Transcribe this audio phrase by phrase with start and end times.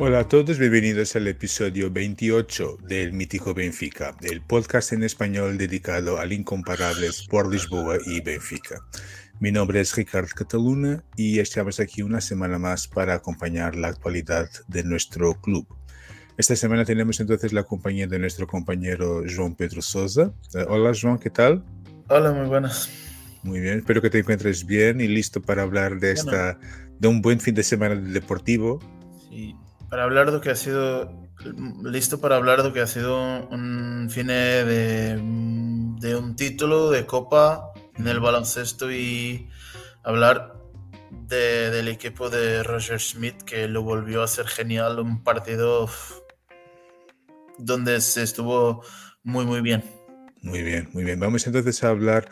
[0.00, 6.18] Hola a todos, bienvenidos al episodio 28 del Mítico Benfica, el podcast en español dedicado
[6.18, 8.80] al incomparable por Lisboa y Benfica.
[9.40, 14.48] Mi nombre es Ricardo Cataluna y estamos aquí una semana más para acompañar la actualidad
[14.68, 15.66] de nuestro club.
[16.38, 20.32] Esta semana tenemos entonces la compañía de nuestro compañero João Pedro Sousa.
[20.54, 21.64] Eh, hola João, ¿qué tal?
[22.08, 22.88] Hola, muy buenas.
[23.42, 26.56] Muy bien, espero que te encuentres bien y listo para hablar de, esta,
[26.96, 28.78] de un buen fin de semana deportivo.
[29.28, 29.56] Sí,
[29.90, 31.12] para hablar de que ha sido
[31.82, 35.18] listo para hablar de que ha sido un fin de,
[35.98, 39.48] de un título de copa en el baloncesto y
[40.04, 40.54] hablar
[41.10, 45.88] de, del equipo de Roger Smith que lo volvió a hacer genial un partido
[47.58, 48.82] donde se estuvo
[49.22, 49.84] muy muy bien
[50.42, 52.28] muy bien muy bien vamos entonces a hablar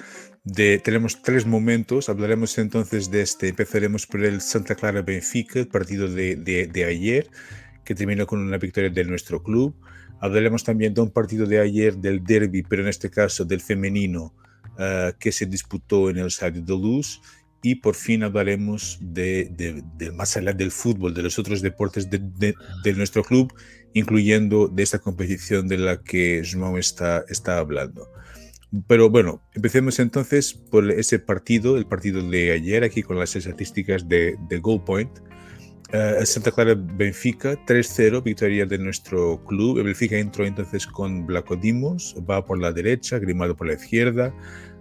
[0.47, 5.67] de, tenemos tres momentos, hablaremos entonces de este, empezaremos por el Santa Clara Benfica, el
[5.67, 7.29] partido de, de, ayer,
[7.85, 9.75] que terminó con una victoria de nuestro club.
[10.21, 14.35] Hablaremos también de un partido de ayer del derby, pero en este caso del femenino,
[14.79, 17.21] uh, que se disputó en el Estadio de Luz.
[17.67, 19.51] Y por fin hablaremos de,
[19.99, 22.55] de, más allá del fútbol, de los otros deportes de,
[22.95, 23.53] nuestro club,
[23.93, 28.09] incluyendo de esta competición de la que João está, está hablando.
[28.87, 34.09] Pero bueno, empecemos entonces por ese partido, el partido de ayer, aquí con las estadísticas
[34.09, 35.11] de, de Goal Point.
[35.93, 39.83] Uh, Santa Clara Benfica 3-0, victoria de nuestro club.
[39.83, 44.33] Benfica entró entonces con Blanco Dimos, va por la derecha, Grimado por la izquierda,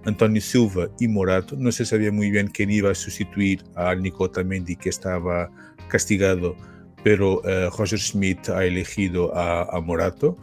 [0.06, 1.56] Antonio Silva y Morato.
[1.58, 5.52] No se sabía muy bien quién iba a sustituir a Nico Tamendi, que estaba
[5.90, 6.56] castigado,
[7.04, 10.38] pero uh, Roger Schmidt ha elegido a, Morato.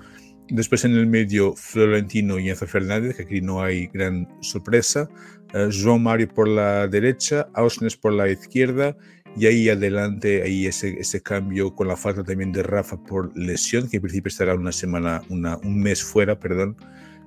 [0.48, 5.08] Después en el medio Florentino y Enzo Fernández, que aquí no hay gran sorpresa.
[5.54, 8.96] Uh, João Mario por la derecha, Ausnes por la izquierda
[9.36, 13.88] y ahí adelante, ahí ese, ese cambio con la falta también de Rafa por lesión,
[13.88, 16.76] que en principio estará una semana, un mes fuera, perdón.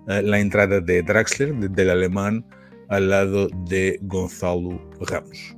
[0.07, 2.45] Uh, la entrada de Draxler, de, del alemán,
[2.89, 5.55] al lado de Gonzalo Ramos.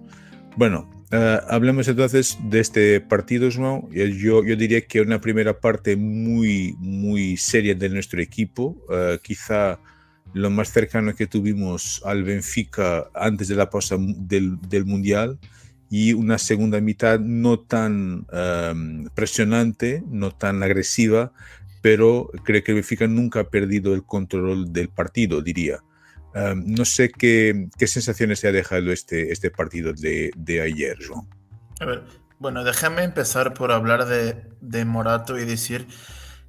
[0.56, 3.88] Bueno, Uh, hablemos entonces de este partido, João.
[3.94, 8.76] Yo, yo diría que una primera parte muy, muy seria de nuestro equipo,
[9.22, 9.80] quizá
[10.34, 15.40] lo más cercano que tuvimos al Benfica antes de la pausa del, Mundial,
[15.90, 18.28] y una segunda mitad no tan
[19.16, 21.32] presionante, no tan agresiva,
[21.82, 25.80] pero creo que Benfica nunca ha perdido el control del partido, diría
[26.56, 31.28] no sé qué, qué, sensaciones te ha dejado este, este partido de, de ayer, João.
[31.80, 32.04] A ver,
[32.40, 35.88] bueno, déjame empezar por hablar de, de Morato y decir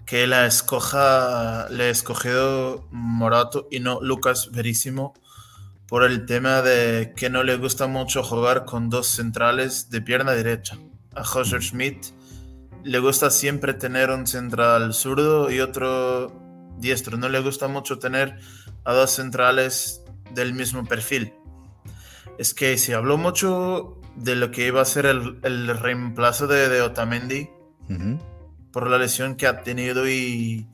[0.04, 5.14] que la escoja, le he escogido Morato y no Lucas Verísimo
[5.86, 10.32] por el tema de que no le gusta mucho jugar con dos centrales de pierna
[10.32, 10.78] derecha.
[11.14, 12.06] A Roger Schmidt
[12.88, 16.32] le gusta siempre tener un central zurdo y otro
[16.78, 17.18] diestro.
[17.18, 18.38] No le gusta mucho tener
[18.84, 21.34] a dos centrales del mismo perfil.
[22.38, 26.70] Es que se habló mucho de lo que iba a ser el, el reemplazo de,
[26.70, 27.50] de Otamendi
[28.72, 30.66] por la lesión que ha tenido y,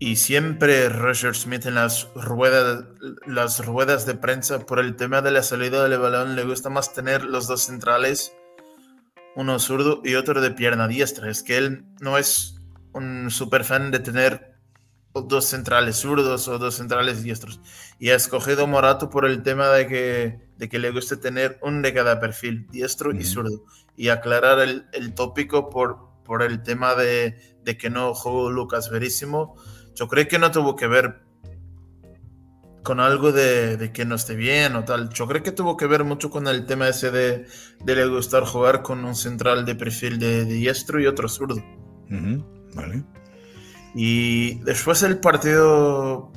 [0.00, 2.86] y siempre Roger Smith en las ruedas,
[3.26, 6.92] las ruedas de prensa por el tema de la salida del balón le gusta más
[6.92, 8.32] tener los dos centrales,
[9.36, 11.30] uno zurdo y otro de pierna diestra.
[11.30, 12.60] Es que él no es
[12.92, 14.54] un super fan de tener
[15.22, 17.60] dos centrales zurdos o dos centrales diestros.
[17.98, 21.82] Y ha escogido Morato por el tema de que, de que le guste tener un
[21.82, 23.64] de cada perfil, diestro y zurdo.
[23.96, 28.90] Y aclarar el, el, tópico por, por el tema de, de, que no jugó Lucas
[28.90, 29.56] Verísimo.
[29.94, 31.22] Yo creo que no tuvo que ver
[32.84, 35.08] con algo de, de, que no esté bien o tal.
[35.08, 37.46] Yo creo que tuvo que ver mucho con el tema ese de,
[37.82, 41.64] de le gustar jugar con un central de perfil de, diestro y otro zurdo.
[42.74, 43.02] Vale.
[43.94, 46.30] Y después el partido,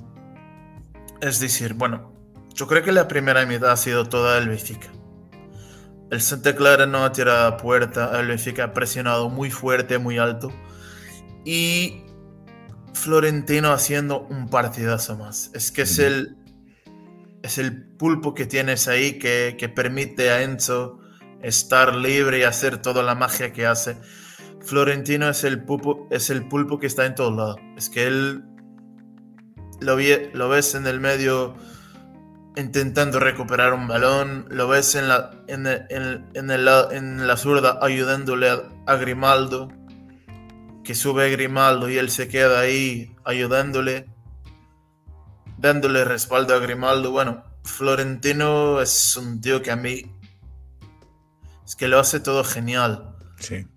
[1.21, 2.13] es decir, bueno,
[2.55, 4.87] yo creo que la primera mitad ha sido toda el Benfica.
[6.09, 10.17] El Santa Clara no ha tirado a puerta, el Benfica ha presionado muy fuerte, muy
[10.17, 10.51] alto.
[11.43, 12.03] Y
[12.97, 15.51] Florentino haciendo un partidazo más.
[15.53, 16.37] Es que es el,
[17.43, 20.99] es el pulpo que tienes ahí que, que permite a Enzo
[21.41, 23.97] estar libre y hacer toda la magia que hace.
[24.61, 27.57] Florentino es el, pulpo, es el pulpo que está en todos lados.
[27.77, 28.43] Es que él
[29.79, 29.97] lo,
[30.33, 31.55] lo ves en el medio
[32.57, 37.77] intentando recuperar un balón, lo ves en la, en, en, en, el, en la zurda
[37.81, 38.49] ayudándole
[38.87, 39.69] a, Grimaldo,
[40.87, 44.05] que sube Grimaldo y él se queda ahí ayudándole,
[45.57, 47.11] dándole respaldo a Grimaldo.
[47.11, 50.09] Bueno, Florentino es un tío que a mí
[51.65, 53.17] es que lo hace todo genial.
[53.37, 53.67] Sí.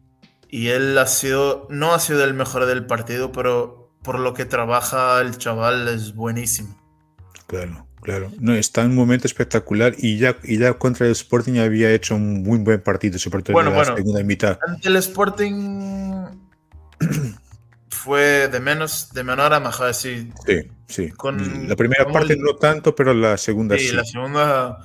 [0.48, 4.44] Y él ha sido, no ha sido el mejor del partido, pero por lo que
[4.44, 6.80] trabaja el chaval es buenísimo.
[7.48, 8.30] Claro, claro.
[8.38, 12.14] No, está en un momento espectacular y ya, y ya contra el Sporting había hecho
[12.14, 14.60] un muy buen partido, sobre todo en la segunda mitad.
[14.64, 16.39] Ante el Sporting
[18.00, 20.32] fue de menos, de menor a mejor, sí.
[20.47, 21.11] Sí, sí.
[21.11, 23.88] Con, la primera parte no tanto, pero la segunda sí.
[23.88, 24.79] Sí, la segunda.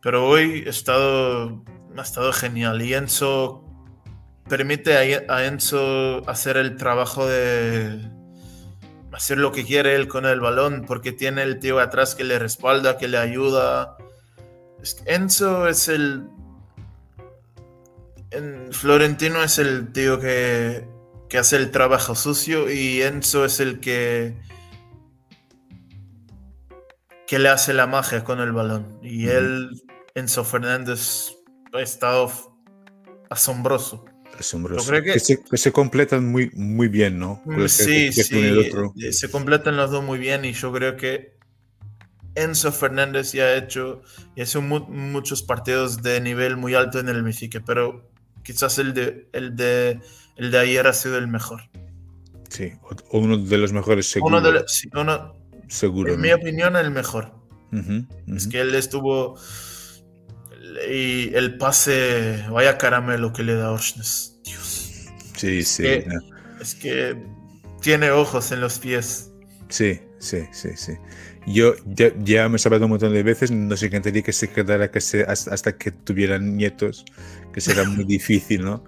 [0.00, 1.64] Pero hoy ha estado,
[1.96, 2.80] ha estado genial.
[2.82, 3.64] Y Enzo
[4.48, 4.96] permite
[5.28, 8.10] a Enzo hacer el trabajo de
[9.12, 12.38] hacer lo que quiere él con el balón, porque tiene el tío atrás que le
[12.38, 13.96] respalda, que le ayuda.
[15.06, 16.28] Enzo es el.
[18.30, 20.86] En Florentino es el tío que,
[21.32, 24.36] que hace el trabajo sucio y Enzo es el que.
[27.26, 28.98] que le hace la magia con el balón.
[29.02, 29.82] Y él,
[30.14, 31.32] Enzo Fernández,
[31.72, 32.30] ha estado
[33.30, 34.04] asombroso
[34.36, 37.40] que, se, completan muy, muy bien, ¿no?
[37.46, 38.54] Mm, sí, sí,
[39.00, 41.38] eh, se completan los dos muy bien y yo creo que
[42.34, 44.02] Enzo Fernández ya ha hecho,
[44.36, 48.10] y hecho muchos partidos de nivel muy alto en el Mexique, pero
[48.42, 50.00] quizás el de, el, de,
[50.36, 51.62] el de ayer ha sido el mejor.
[52.48, 52.72] Sí,
[53.10, 54.38] uno de los mejores, seguro.
[54.38, 54.64] Uno de,
[55.68, 56.12] seguro.
[56.12, 57.32] En mi opinión, el mejor.
[58.26, 59.38] Es que él estuvo
[60.88, 64.38] y el pase, vaya caramelo que le da Orsnes.
[64.44, 65.08] Dios.
[65.36, 65.84] Sí, sí.
[66.60, 67.16] es que
[67.80, 69.30] tiene ojos en los pies.
[69.68, 70.92] Sí, sí, sí, sí.
[71.46, 74.90] Yo ya, ya me he sabido un montón de veces, nos encantaría que se quedara
[74.90, 77.04] que se, hasta, que tuvieran nietos,
[77.52, 78.84] que será muy difícil, ¿no?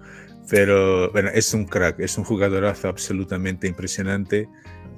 [0.49, 4.47] Pero bueno, es un crack, es un jugadorazo absolutamente impresionante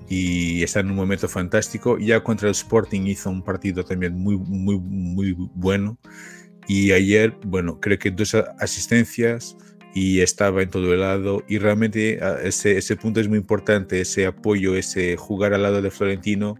[0.09, 1.97] y está en un momento fantástico.
[1.97, 5.97] Ya contra el Sporting hizo un partido también muy, muy, muy bueno.
[6.67, 9.55] Y ayer, bueno, creo que dos asistencias
[9.93, 11.43] y estaba en todo el lado.
[11.47, 15.81] Y realmente ah, ese, ese punto es muy importante, ese apoyo, ese jugar al lado
[15.81, 16.55] de Florentino,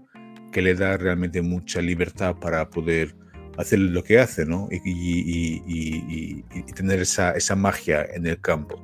[0.51, 3.15] que le da realmente mucha libertad para poder
[3.57, 4.69] hacer lo que hace, ¿no?
[4.71, 6.43] Y,
[6.75, 8.81] tener esa, esa, magia en el campo.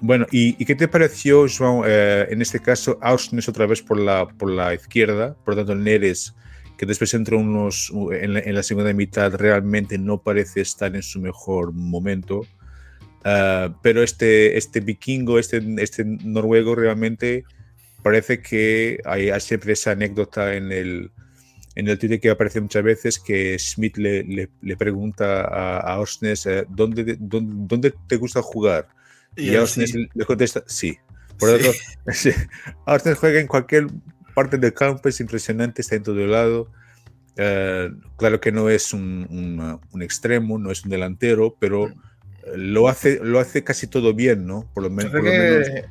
[0.00, 4.26] bueno, ¿y, qué te pareció, João, eh, en este caso, Ausnes otra vez por la,
[4.28, 6.34] por la izquierda, por lo tanto, Neres
[6.78, 11.72] que después entró unos, en, la, segunda mitad realmente no parece estar en su mejor
[11.72, 12.46] momento.
[13.24, 17.44] Ah, pero este, este vikingo, este, este noruego realmente
[18.02, 21.10] parece que hay, siempre esa anécdota en el,
[21.78, 24.24] en el Twitter que aparece muchas veces que Smith le,
[24.60, 28.88] le, pregunta a, a Osnes eh, ¿dónde, dónde, te gusta jugar
[29.36, 30.98] y, Osnes le contesta sí.
[31.38, 31.72] Por lo
[32.12, 32.32] sí.
[32.84, 33.86] Osnes juega en cualquier
[34.34, 36.72] parte del campo es impresionante, está en todo lado.
[37.36, 41.94] Eh, claro que no es un, un, extremo, no es un delantero, pero
[42.56, 44.68] lo hace, lo hace casi todo bien, ¿no?
[44.74, 45.84] Por lo, menos, yo creo, que,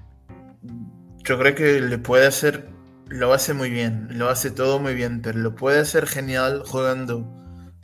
[1.24, 2.68] yo creo que le puede hacer,
[3.09, 7.25] lo hace muy bien, lo hace todo muy bien, pero lo puede hacer genial jugando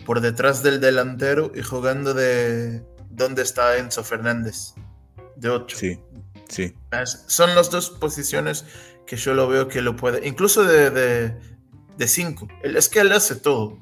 [0.06, 4.74] por detrás del delantero y jugando de donde está Enzo Fernández,
[5.36, 5.78] de 8.
[5.78, 6.00] Sí,
[6.50, 6.76] sí.
[7.28, 8.66] Son las dos posiciones
[9.06, 12.48] que yo lo veo que lo puede, incluso de, de, cinco.
[12.64, 13.80] Es que él hace todo.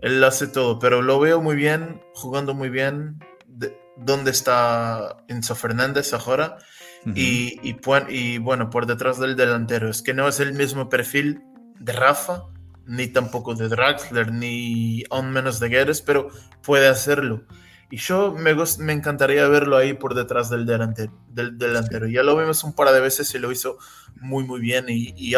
[0.00, 3.18] Él hace todo, pero lo veo muy bien, jugando muy bien.
[3.46, 6.58] De, ¿Dónde está Enzo Fernández ahora?
[7.14, 7.60] Y,
[8.08, 9.88] y, bueno, por detrás del delantero.
[9.88, 11.42] Es que no es el mismo perfil
[11.78, 12.44] de Rafa,
[12.86, 16.28] ni tampoco de Draxler, ni aún menos de Guedes, pero
[16.62, 17.44] puede hacerlo.
[17.90, 21.12] Y yo me, me encantaría verlo ahí por detrás del delantero.
[21.28, 22.08] Del delantero.
[22.08, 23.78] Ya lo vimos un par de veces y lo hizo
[24.20, 24.86] muy, muy bien.
[24.88, 25.34] Y, y,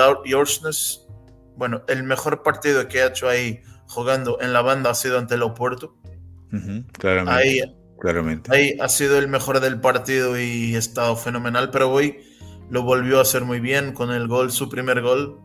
[1.56, 5.34] bueno, el mejor partido que ha hecho ahí jugando en la banda ha sido ante
[5.34, 5.96] el Oporto.
[6.92, 8.54] claramente, ahí, claramente.
[8.54, 12.18] Ahí ha sido el mejor del partido y ha estado fenomenal, pero hoy
[12.70, 15.40] lo volvió a hacer muy bien con el gol, su primer gol,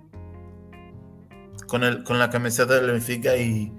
[1.68, 3.72] con, el, con la camiseta del Benfica y,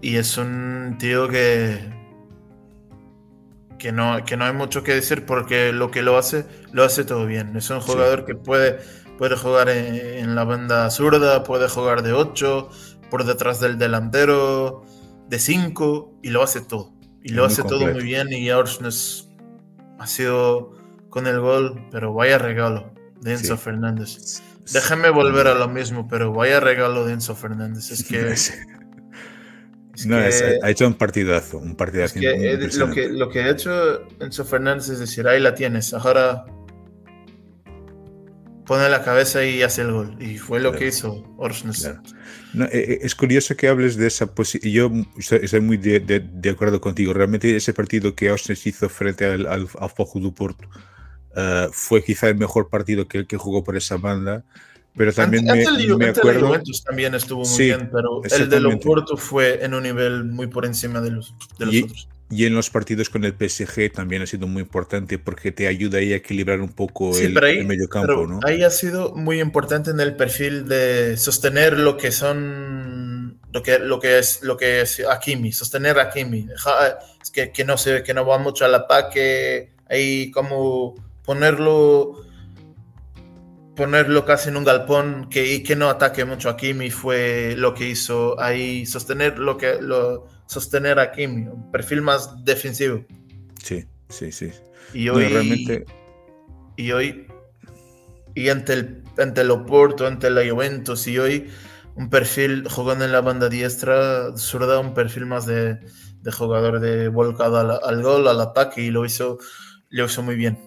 [0.00, 1.78] y es un tío que,
[3.78, 7.04] que no, que no hay mucho que decir porque lo que lo hace, lo hace
[7.04, 7.56] todo bien.
[7.56, 8.78] Es un jugador que puede,
[9.18, 12.68] puede jugar en, la banda zurda, puede jugar de 8,
[13.10, 14.84] por detrás del delantero,
[15.28, 16.95] de 5, y lo hace todo.
[17.26, 18.32] Y lo hace todo muy bien.
[18.32, 19.28] Y Orsnes
[19.98, 20.72] ha sido
[21.10, 24.40] con el gol, pero vaya regalo de Enzo Fernández.
[24.72, 27.90] Déjame volver a lo mismo, pero vaya regalo de Enzo Fernández.
[27.90, 28.32] Es que.
[30.06, 32.20] no, ha hecho un partidazo, un partidazo.
[32.20, 36.44] lo, que, lo que ha hecho Enzo Fernández es decir, ahí la tienes, ahora
[38.66, 40.16] pone la cabeza y hace el gol.
[40.20, 41.86] Y fue lo que hizo Orsnes.
[41.86, 41.96] Eh,
[42.54, 45.08] eh, es curioso que hables de esa posición.
[45.18, 47.12] Yo estoy muy de, acuerdo contigo.
[47.12, 49.68] Realmente ese partido que Orsnes hizo frente al, al,
[50.14, 50.68] du Porto
[51.36, 54.44] uh, fue quizá el mejor partido que el que jugó por esa banda.
[54.96, 56.46] Pero también me, me acuerdo.
[56.46, 60.64] Juventus también estuvo muy bien, pero el de Loporto fue en un nivel muy por
[60.64, 62.08] encima de los, de los otros.
[62.28, 65.98] Y en los partidos con el PSG también ha sido muy importante porque te ayuda
[65.98, 67.32] ahí a equilibrar un poco el,
[67.64, 68.40] medio campo, ¿no?
[68.42, 73.78] Ahí ha sido muy importante en el perfil de sostener lo que son lo que,
[73.78, 76.48] lo que es lo que es Akimi, sostener a Akimi,
[77.22, 82.26] es que, que no se que no va mucho al ataque, ahí como ponerlo
[83.76, 87.74] ponerlo casi en un galpón que, y que no ataque mucho a Kimi fue lo
[87.74, 93.04] que hizo ahí sostener lo que lo sostener a Kimi, un perfil más defensivo.
[93.62, 94.50] Sí, sí, sí.
[94.94, 95.84] Y hoy, realmente...
[96.76, 97.26] y hoy,
[98.34, 101.48] y ante el, ante el Oporto, ante la Juventus, y hoy
[101.96, 105.78] un perfil jugando en la banda diestra, zurda, un perfil más de,
[106.22, 109.38] de jugador de volcado al, al, gol, al ataque, y lo hizo,
[109.90, 110.58] lo hizo muy bien.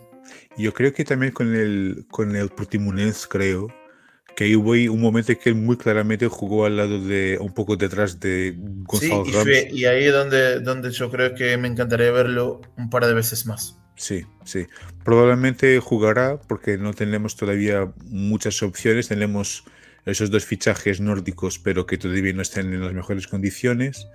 [0.58, 3.68] Yo creo que también con el, con el Portimonense, creo,
[4.40, 7.76] que ahí hubo un momento que él muy claramente jugó al lado de, un poco
[7.76, 12.62] detrás de Gonzalo sí, y, y, ahí donde, donde yo creo que me encantaría verlo
[12.78, 13.78] un par de veces más.
[13.98, 14.66] Sí, sí.
[15.04, 19.10] Probablemente jugará porque no tenemos todavía muchas opciones.
[19.10, 19.66] Tenemos
[20.06, 24.08] esos dos fichajes nórdicos, pero que todavía no están en las mejores condiciones.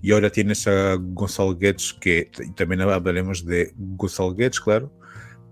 [0.00, 4.96] Y ahora tienes a Gonzalo Guedes, que también hablaremos de Gonzalo Guedes, claro.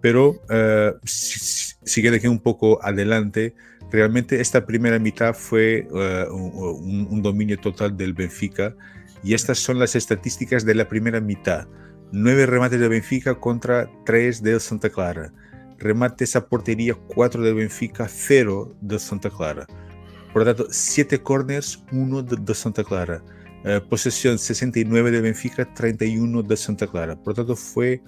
[0.00, 3.54] Pero uh, si, si aquí un poco adelante,
[3.90, 8.74] Realmente esta primera mitad fue uh, un, dominio total del Benfica
[9.24, 11.66] y estas son las estadísticas de la primera mitad.
[12.12, 15.32] Nueve remates de Benfica contra tres del Santa Clara.
[15.78, 19.66] Remates a portería, cuatro del Benfica, cero del Santa Clara.
[20.32, 23.22] Por lo tanto, siete corners, uno de, Santa Clara.
[23.64, 27.16] Uh, posesión 69 de Benfica, 31 de Santa Clara.
[27.16, 28.02] Por lo tanto, fue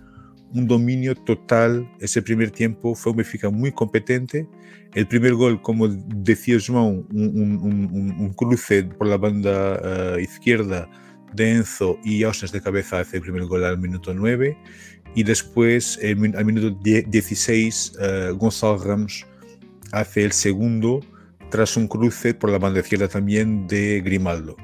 [0.54, 2.94] un dominio total ese primer tiempo.
[2.94, 4.46] Fue un Benfica muy competente.
[4.94, 10.88] El primer gol, como decía João, un, un, un cruce por la banda uh, izquierda
[11.32, 14.56] de Enzo y Osas de cabeza hace el primer gol al minuto 9.
[15.14, 19.26] Y después, el, al minuto 16, uh, eh, Gonzalo Ramos
[19.92, 21.00] hace el segundo
[21.50, 24.56] tras un cruce por la banda izquierda también de Grimaldo,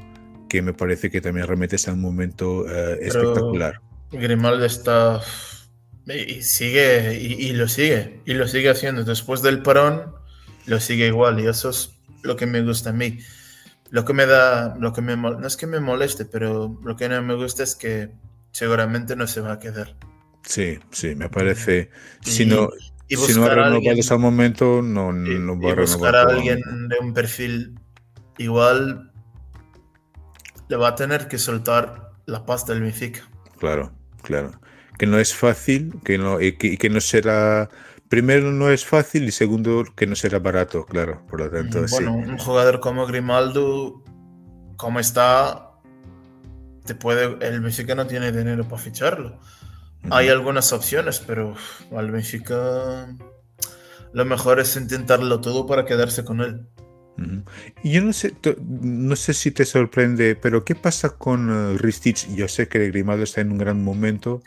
[0.49, 3.80] que me parece que también realmente es un momento uh, espectacular.
[4.11, 5.21] Grimaldo está
[6.15, 9.05] y sigue, y, lo sigue, y lo sigue haciendo.
[9.05, 10.15] Después del parón,
[10.67, 13.19] lo sigue igual, y eso es lo que me gusta a mí.
[13.91, 17.09] Lo que me da, lo que me, no es que me moleste, pero lo que
[17.09, 18.11] no me gusta es que
[18.53, 19.97] seguramente no se va a quedar.
[20.45, 21.91] Sí, sí, me parece.
[22.23, 22.71] si no,
[23.09, 26.97] si no ha renovado hasta el momento, no, no va a buscar a alguien de
[27.00, 27.79] un perfil
[28.38, 29.12] igual,
[30.69, 33.29] le va a tener que soltar la pasta del Benfica.
[33.59, 34.53] Claro, claro
[34.99, 37.71] que no es fácil, que no, y que, que, no será,
[38.09, 41.85] primero no es fácil y segundo que no será barato, claro, por lo tanto.
[41.90, 44.02] Bueno, un jugador como Grimaldo,
[44.76, 45.71] como está,
[46.85, 49.38] te puede, el Benfica no tiene dinero para ficharlo.
[50.11, 51.55] Hay algunas opciones, pero
[51.97, 53.09] al Benfica
[54.12, 56.67] lo mejor es intentarlo todo para quedarse con él.
[57.83, 62.33] Y yo no sé, no sé si te sorprende, pero ¿qué pasa con uh, Ristich?
[62.35, 64.43] Yo sé que Grimaldo está en un gran momento,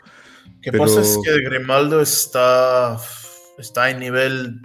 [0.62, 2.96] ¿Qué pasa es que Grimaldo está,
[3.58, 4.62] está en nivel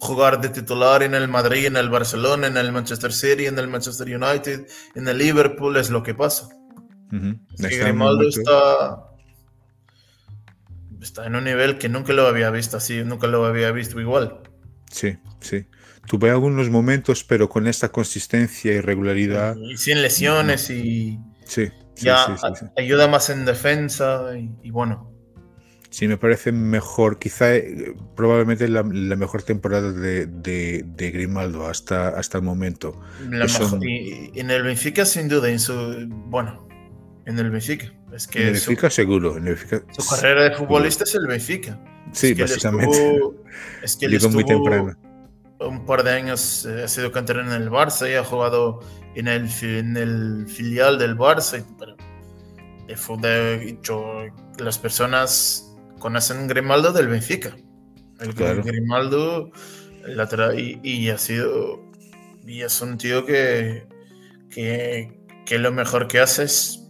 [0.00, 3.68] jugar de titular en el Madrid, en el Barcelona, en el Manchester City, en el
[3.68, 6.48] Manchester United, en el Liverpool, es lo que pasa.
[7.58, 9.04] Grimaldo está,
[11.00, 14.40] está en un nivel que nunca lo había visto así, nunca lo había visto igual.
[14.90, 15.66] Sí, sí.
[16.08, 19.56] Tuve algunos momentos, pero con esta consistencia y regularidad.
[19.56, 21.20] Y sin lesiones y.
[21.46, 22.36] Sí ya
[22.76, 24.32] ayuda más en defensa
[24.62, 25.10] y, bueno.
[25.90, 32.38] Sí, me parece mejor, quizá eh, probablemente la, mejor temporada de, de, Grimaldo hasta, hasta
[32.38, 33.00] el momento.
[33.80, 36.66] y, en el Benfica sin duda, en su, bueno,
[37.26, 37.92] en el Benfica.
[38.12, 39.36] Es que en el Benfica seguro.
[39.36, 41.80] En el Benfica, su carrera de futbolista es el Benfica.
[42.12, 43.20] Sí, básicamente.
[43.82, 44.96] es que Llegó muy temprano.
[45.60, 48.80] Un par de años eh, ha sido canterano en el Barça y ha jugado
[49.14, 51.64] en el, en el filial del Barça.
[51.78, 51.96] Pero
[53.18, 54.02] de hecho,
[54.58, 57.56] las personas conocen Grimaldo del Benfica.
[58.20, 59.50] El Grimaldo
[60.06, 61.80] lateral y, y, ha sido
[62.46, 63.86] y es un tío que,
[64.50, 66.86] que que lo mejor que hace es,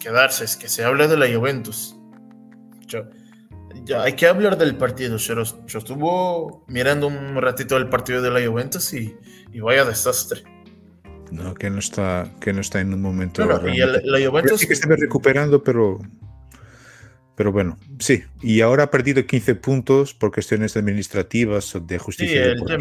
[0.00, 1.96] quedarse, es que se hable de la Juventus.
[3.84, 5.16] ya hay que hablar del partido.
[5.16, 9.16] Yo, yo estuve mirando un ratito el partido de la Juventus y,
[9.52, 10.42] y vaya desastre.
[11.30, 13.42] No, que no está, que no está en un momento.
[13.42, 14.60] y la Juventus.
[14.60, 15.98] Sí que está recuperando, pero
[17.38, 18.24] pero bueno, sí.
[18.42, 22.76] Y ahora ha perdido 15 puntos por cuestiones administrativas o de justicia sí, la,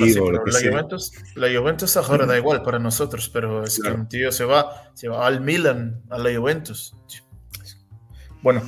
[0.72, 4.92] Juventus, la Juventus ahora da igual para nosotros, pero es que un tío se va,
[4.96, 6.96] se va al Milan, a la Juventus.
[8.42, 8.63] Bueno,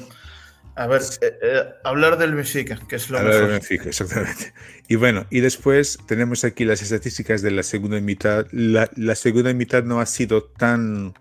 [0.75, 3.49] a ver, eh, eh, hablar del Benfica, que es lo hablar mejor.
[3.49, 4.53] del Benfica, exactamente.
[4.87, 8.47] Y bueno, y después tenemos aquí las estadísticas de la segunda mitad.
[8.51, 11.13] La, la segunda mitad no ha sido tan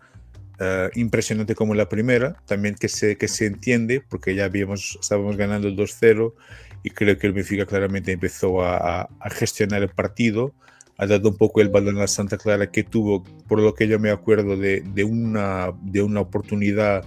[0.60, 5.36] eh, impresionante como la primera, también que se, que se entiende, porque ya habíamos, estábamos
[5.36, 6.34] ganando el 2-0
[6.82, 10.52] y creo que el Benfica claramente empezó a, a, gestionar el partido,
[10.96, 14.00] ha dado un poco el balón a Santa Clara que tuvo, por lo que yo
[14.00, 17.04] me acuerdo, de, de una, de una oportunidad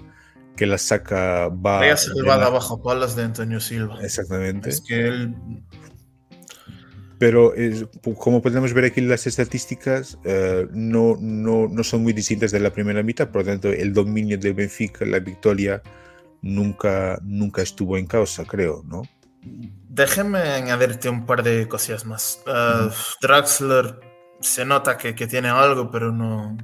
[0.55, 1.85] que la saca va...
[1.85, 3.99] Ella se va abajo palas de Antonio Silva.
[4.01, 4.69] Exactamente.
[4.69, 5.35] Es que él
[7.21, 7.53] pero
[8.17, 12.71] como podemos ver aquí las estadísticas, eh, no, no, no, son muy distintas de la
[12.71, 15.83] primera mitad, por lo tanto el dominio de Benfica, la victoria,
[16.41, 19.03] nunca, nunca estuvo en causa, creo, ¿no?
[19.43, 22.41] Déjeme añadirte un par de cosillas más.
[22.47, 22.89] Uh,
[23.21, 23.99] Draxler
[24.39, 26.57] se nota que, que tiene algo, pero no,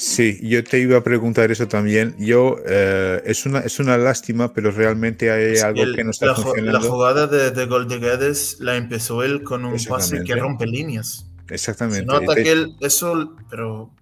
[0.00, 2.16] Sí, yo te iba a preguntar eso también.
[2.18, 6.34] Yo, eh, es, una, es una lástima, pero realmente hay algo que no está la,
[6.36, 6.72] funcionando.
[6.72, 10.66] La jugada de, de gol de Guedes la empezó él con un pase que rompe
[10.66, 11.26] líneas.
[11.50, 11.98] Exactamente.
[11.98, 13.94] Se nota que él, eso, pero,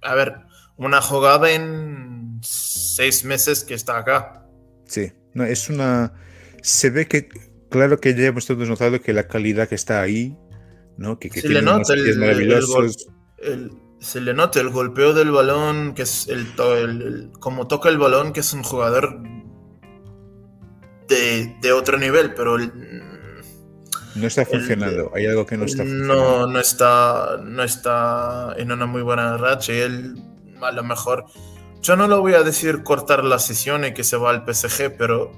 [0.00, 0.36] a ver,
[0.78, 4.46] una jugada en seis meses que está acá.
[4.86, 6.14] Sí, no, es una...
[6.62, 7.28] Se ve que,
[7.68, 10.34] claro que ya hemos todos notado que la calidad que está ahí,
[10.96, 11.18] ¿no?
[11.18, 13.06] Que, que tiene le nota el, maravillosos.
[13.36, 17.98] el, se le nota el golpeo del balón, que es el, el, como toca el
[17.98, 19.20] balón, que es un jugador
[21.06, 26.14] de, de otro nivel, pero no está funcionando, hay algo que no está funcionando.
[26.14, 30.22] No, no está, no está en una muy buena racha y él
[30.62, 31.26] a lo mejor,
[31.82, 34.96] yo no lo voy a decir cortar la sesión y que se va al PSG,
[34.96, 35.32] pero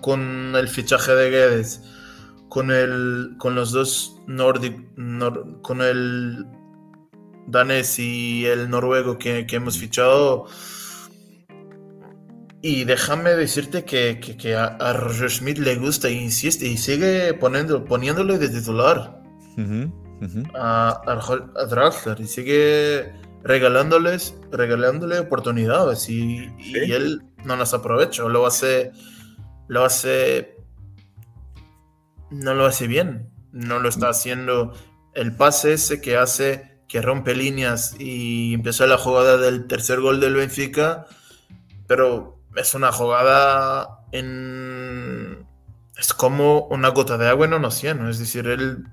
[0.00, 1.82] con el fichaje de Guedes,
[2.48, 4.76] con, el, con los dos Nordic,
[5.62, 6.46] con el
[7.46, 10.46] danés y el noruego que, hemos fichado.
[12.62, 18.48] Y déjame decirte que, a, Roger Schmidt le gusta insiste y sigue poniendo, poniéndole de
[18.48, 19.22] titular.
[20.54, 28.44] A, a, Draxler y sigue regalándoles, regalándole oportunidades y, y, él no las aprovecha, lo
[28.44, 28.90] hace,
[29.68, 30.56] lo hace,
[32.30, 34.72] no lo hace bien, no lo está haciendo.
[35.14, 40.20] El pase ese que hace que rompe líneas y empezó la jugada del tercer gol
[40.20, 41.06] del Benfica,
[41.86, 45.46] pero es una jugada en...
[45.98, 48.84] Es como una gota de agua en un océano, es decir, él,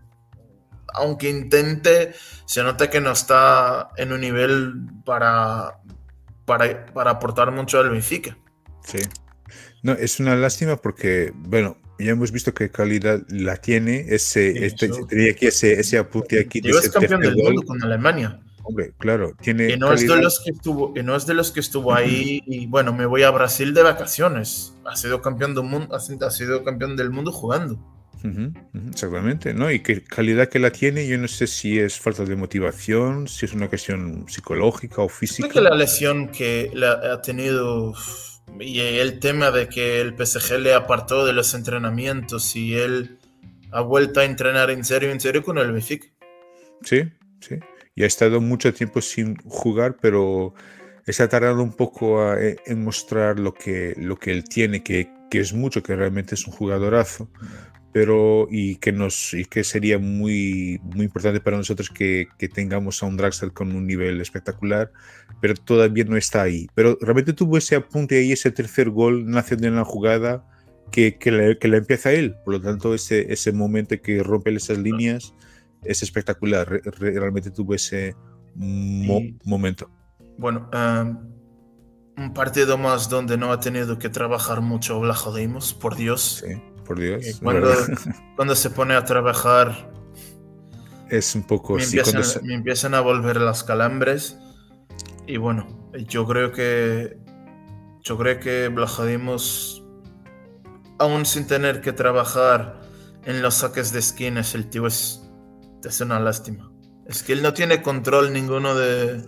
[0.93, 2.13] aunque intente,
[2.45, 4.73] se nota que no está en un nivel
[5.05, 5.79] para,
[6.45, 8.37] para, para aportar mucho al Benfica.
[8.85, 8.99] Sí.
[9.81, 14.05] No, es una lástima porque, bueno, ya hemos visto qué calidad la tiene.
[14.09, 16.61] Ese, este, tenía aquí ese, ese apunte aquí.
[16.61, 18.39] De es campeón del mundo con Alemania.
[18.63, 19.73] Hombre, claro, tiene.
[19.73, 22.41] Y no, es de los que estuvo, y no es de los que estuvo ahí
[22.47, 24.73] y bueno, me voy a Brasil de vacaciones.
[24.85, 27.77] Ha sido campeón del mundo, ha sido campeón del mundo jugando.
[28.89, 29.69] exactamente, ¿no?
[29.69, 33.45] Y qué calidad que la tiene, yo no sé si es falta de motivación, si
[33.45, 35.49] es una cuestión psicológica o física.
[35.49, 37.93] Creo que la lesión que la ha tenido
[38.59, 43.17] y el tema de que el PSG le apartó de los entrenamientos y él
[43.71, 46.07] ha vuelto a entrenar en serio, en serio con el Benfica.
[46.81, 47.03] Sí,
[47.39, 47.59] sí.
[47.95, 50.53] Y ha estado mucho tiempo sin jugar, pero
[51.05, 55.39] está tardando un poco eh, en mostrar lo que, lo que él tiene, que, que
[55.39, 57.29] es mucho, que realmente es un jugadorazo
[57.93, 63.01] pero y que nos y que sería muy muy importante para nosotros que, que, tengamos
[63.01, 64.91] a un Draxler con un nivel espectacular
[65.39, 66.67] pero todavía no está ahí.
[66.73, 70.45] Pero realmente tuvo ese apunte ahí ese tercer gol nace de una jugada
[70.89, 72.35] que, que, le, que empieza él.
[72.45, 75.33] Por lo tanto ese, ese momento que rompe esas líneas
[75.83, 76.81] es espectacular.
[76.97, 78.15] Realmente tuvo ese
[78.55, 79.89] momento.
[80.37, 80.69] Bueno
[82.15, 86.43] un partido más donde no ha tenido que trabajar mucho Blajo Deimos por Dios.
[86.45, 87.39] Sí por Dios.
[87.41, 87.71] Cuando,
[88.35, 89.91] cuando, se pone a trabajar.
[91.09, 91.75] Es un poco.
[91.75, 91.83] Me,
[92.53, 94.37] empiezan, a volver las calambres.
[95.27, 97.17] Y bueno, yo creo que.
[98.01, 99.81] Yo creo que Blajadimos,
[100.99, 102.81] aún sin tener que trabajar
[103.23, 105.21] en los saques de esquinas, el tío es,
[105.85, 106.69] es una lástima.
[107.07, 109.23] Es que él no tiene control ninguno de,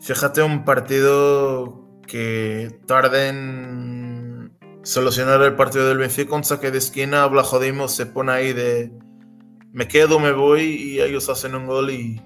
[0.00, 3.99] Fíjate un partido que tarde en
[4.82, 8.92] solucionar el partido del Benfica, un saque de esquina, Blajodimos se pone ahí de
[9.72, 12.20] me quedo, me voy y ellos hacen un gol y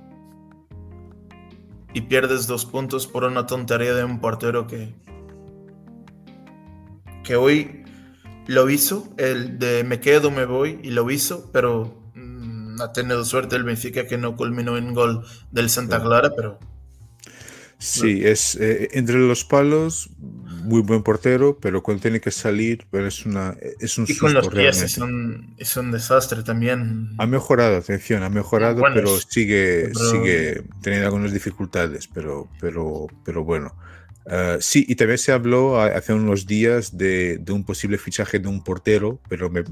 [1.93, 4.95] y pierdes dos puntos por una tontería de un portero que
[7.23, 7.85] que hoy
[8.47, 13.25] lo hizo, el de me quedo, me voy y lo hizo, pero mm, ha tenido
[13.25, 16.59] suerte el Benfica que no culminó en gol del Santa Clara, pero
[17.79, 20.09] Sí, es eh, entre los palos,
[20.65, 24.35] muy buen portero, pero cuando tiene que salir, pero es una es un Y con
[24.35, 27.11] los pies es un, es un, desastre también.
[27.19, 33.75] Ha mejorado, atención, ha mejorado, pero sigue, sigue teniendo algunas dificultades, pero, pero, pero bueno.
[34.27, 38.49] Uh, sí, y también se habló hace unos días de, de, un posible fichaje de
[38.49, 39.63] un portero, pero me,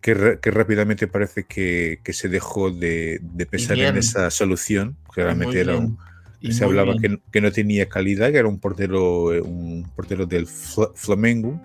[0.00, 5.22] que, que, rápidamente parece que, que se dejó de, de pensar en esa solución, que
[5.22, 5.98] realmente era un
[6.50, 10.46] se hablaba que, que, no tenía calidad, que era un portero, eh, un portero del
[10.46, 11.60] Flamengo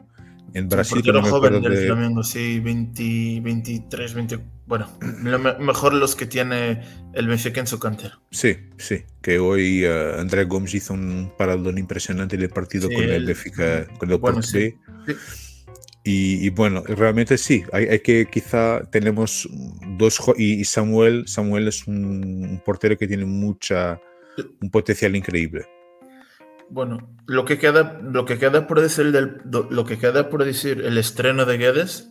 [0.53, 0.97] en Brasil.
[0.97, 1.85] Un portero no joven del de...
[1.85, 4.89] Flamengo, sí, 20, 23, 20, bueno,
[5.23, 6.81] lo mejor los que tiene
[7.13, 8.19] el Benfica en su cantera.
[8.31, 12.95] Sí, sí, que hoy uh, André Gomes hizo un paradón impresionante en el partido sí,
[12.95, 15.13] con el Benfica, con el bueno, sí, sí.
[16.07, 19.49] Y, y, bueno, realmente sí, hay, hay, que quizá tenemos
[19.97, 23.99] dos y, y Samuel, Samuel es un, un portero que tiene mucha
[24.61, 25.65] un potencial increíble.
[26.69, 30.81] Bueno, lo que queda, lo que queda por decir del, lo que queda por decir
[30.83, 32.09] el estreno de Guedes,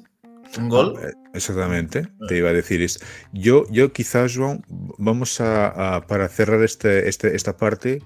[0.58, 0.94] un gol.
[1.02, 3.04] Ah, exactamente, te iba a decir esto.
[3.32, 8.02] Yo, yo quizás, Joan, vamos a, a, para cerrar este, este, esta parte,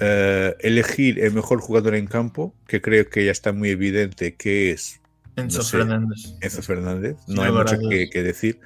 [0.00, 4.70] uh, elegir el mejor jugador en campo, que creo que ya está muy evidente que
[4.70, 5.00] es
[5.36, 6.18] Enzo no sé, Fernández.
[6.40, 8.60] Enzo Fernández, no hay mucho que, que, decir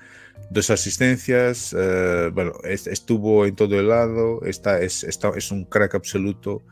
[0.50, 5.94] dos asistencias, uh, bueno, estuvo en todo el lado, está, es, está, es un crack
[5.94, 6.62] absoluto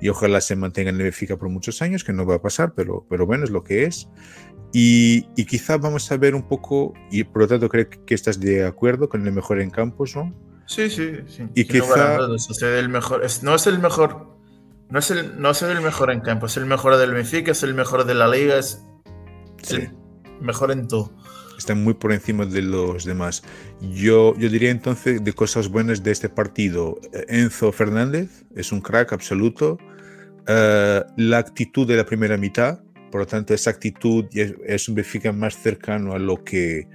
[0.00, 2.74] y ojalá se mantenga en el Benfica por muchos años, que no va a pasar,
[2.74, 4.08] pero, pero bueno, es lo que es.
[4.72, 8.40] Y, y quizá vamos a ver un poco, y por lo tanto creo que estás
[8.40, 10.34] de acuerdo con el mejor en campos, ¿no?
[10.66, 11.46] Sí, sí, sí.
[11.54, 12.18] Y quizá...
[12.18, 14.36] No, es el mejor, es, no es el mejor,
[14.90, 17.62] no es el, no es el mejor en campo, es el mejor del Benfica, es
[17.62, 18.84] el mejor de la liga, es
[19.62, 19.76] sí.
[19.76, 19.90] el
[20.40, 21.12] mejor en todo
[21.58, 23.42] están muy por encima de los demás.
[23.80, 26.98] Yo, yo diría entonces de cosas buenas de este partido.
[27.28, 29.78] Enzo Fernández es un crack absoluto.
[30.46, 34.94] Uh, la actitud de la primera mitad, por lo tanto, esa actitud es, es un
[34.96, 36.86] Benfica más cercano a lo que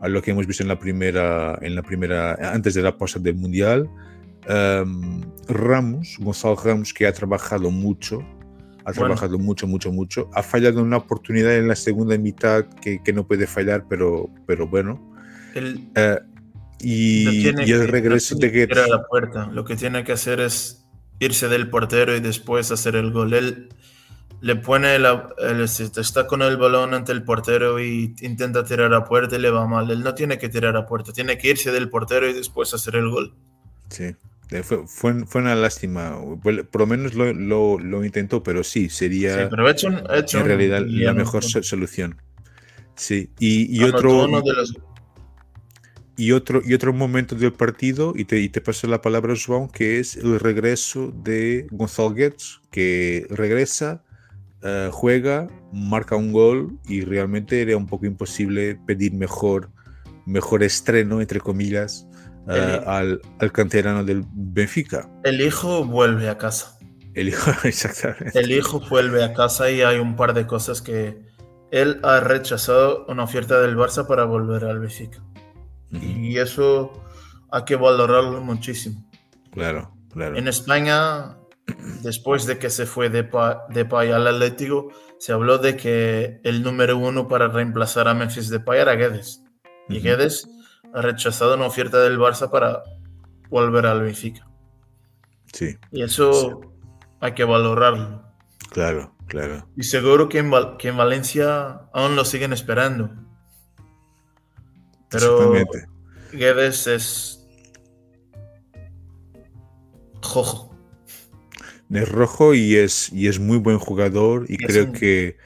[0.00, 3.18] a lo que hemos visto en la primera, en la primera antes de la pausa
[3.18, 3.88] del mundial.
[4.48, 8.22] Um, Ramos, Gonzalo Ramos, que ha trabajado mucho,
[8.86, 9.16] ha bueno.
[9.16, 10.30] trabajado mucho, mucho, mucho.
[10.32, 14.68] Ha fallado una oportunidad en la segunda mitad que, que no puede fallar, pero, pero
[14.68, 15.12] bueno.
[15.54, 16.24] El, uh,
[16.78, 19.46] y, no y, el regreso no de a la puerta.
[19.46, 20.86] Lo que tiene que hacer es
[21.18, 23.34] irse del portero y después hacer el gol.
[23.34, 23.70] Él
[24.40, 29.02] le pone la, él está con el balón ante el portero y intenta tirar a
[29.02, 29.90] puerta y le va mal.
[29.90, 32.94] Él no tiene que tirar a puerta, tiene que irse del portero y después hacer
[32.94, 33.34] el gol.
[33.88, 34.14] Sí.
[34.48, 36.16] Fue, fue, fue, una lástima.
[36.42, 40.46] Por lo menos lo, lo, lo intentó, pero sí, sería sí, pero hecho, hecho en
[40.46, 42.16] realidad la mejor solución.
[42.94, 44.26] Sí, y, y otro.
[44.26, 44.74] Los...
[46.18, 49.70] Y otro, y otro momento del partido, y te, y te paso la palabra, João,
[49.70, 54.02] que es el regreso de Gonzalo Guedes, que regresa,
[54.62, 59.68] uh, juega, marca un gol, y realmente era un poco imposible pedir mejor,
[60.24, 62.05] mejor estreno, entre comillas,
[62.46, 65.08] uh, al, al, canterano del Benfica.
[65.24, 66.78] El hijo vuelve a casa.
[67.14, 68.38] El hijo, exactamente.
[68.38, 71.26] El hijo vuelve a casa y hay un par de cosas que
[71.70, 75.22] él ha rechazado una oferta del Barça para volver al Benfica.
[75.92, 76.30] Uh -huh.
[76.30, 76.92] Y eso
[77.50, 79.04] hay que valorarlo muchísimo.
[79.52, 80.36] Claro, claro.
[80.36, 81.38] En España,
[82.02, 86.40] después de que se fue de, pa de Pay al Atlético, se habló de que
[86.44, 89.42] el número uno para reemplazar a Memphis de Pay era Guedes.
[89.88, 90.02] Y uh -huh.
[90.02, 90.48] Guedes
[90.94, 92.82] ha rechazado una oferta del Barça para
[93.50, 94.46] volver al Benfica.
[95.52, 95.76] Sí.
[95.92, 96.68] Y eso sí.
[97.20, 98.22] hay que valorarlo.
[98.70, 99.68] Claro, claro.
[99.76, 103.10] Y seguro que en, Val que en Valencia aún lo siguen esperando.
[105.10, 105.52] Pero
[106.32, 107.46] Guedes es
[110.22, 110.76] rojo.
[111.90, 114.92] Es rojo y es, y es muy buen jugador y, creo un...
[114.92, 115.36] que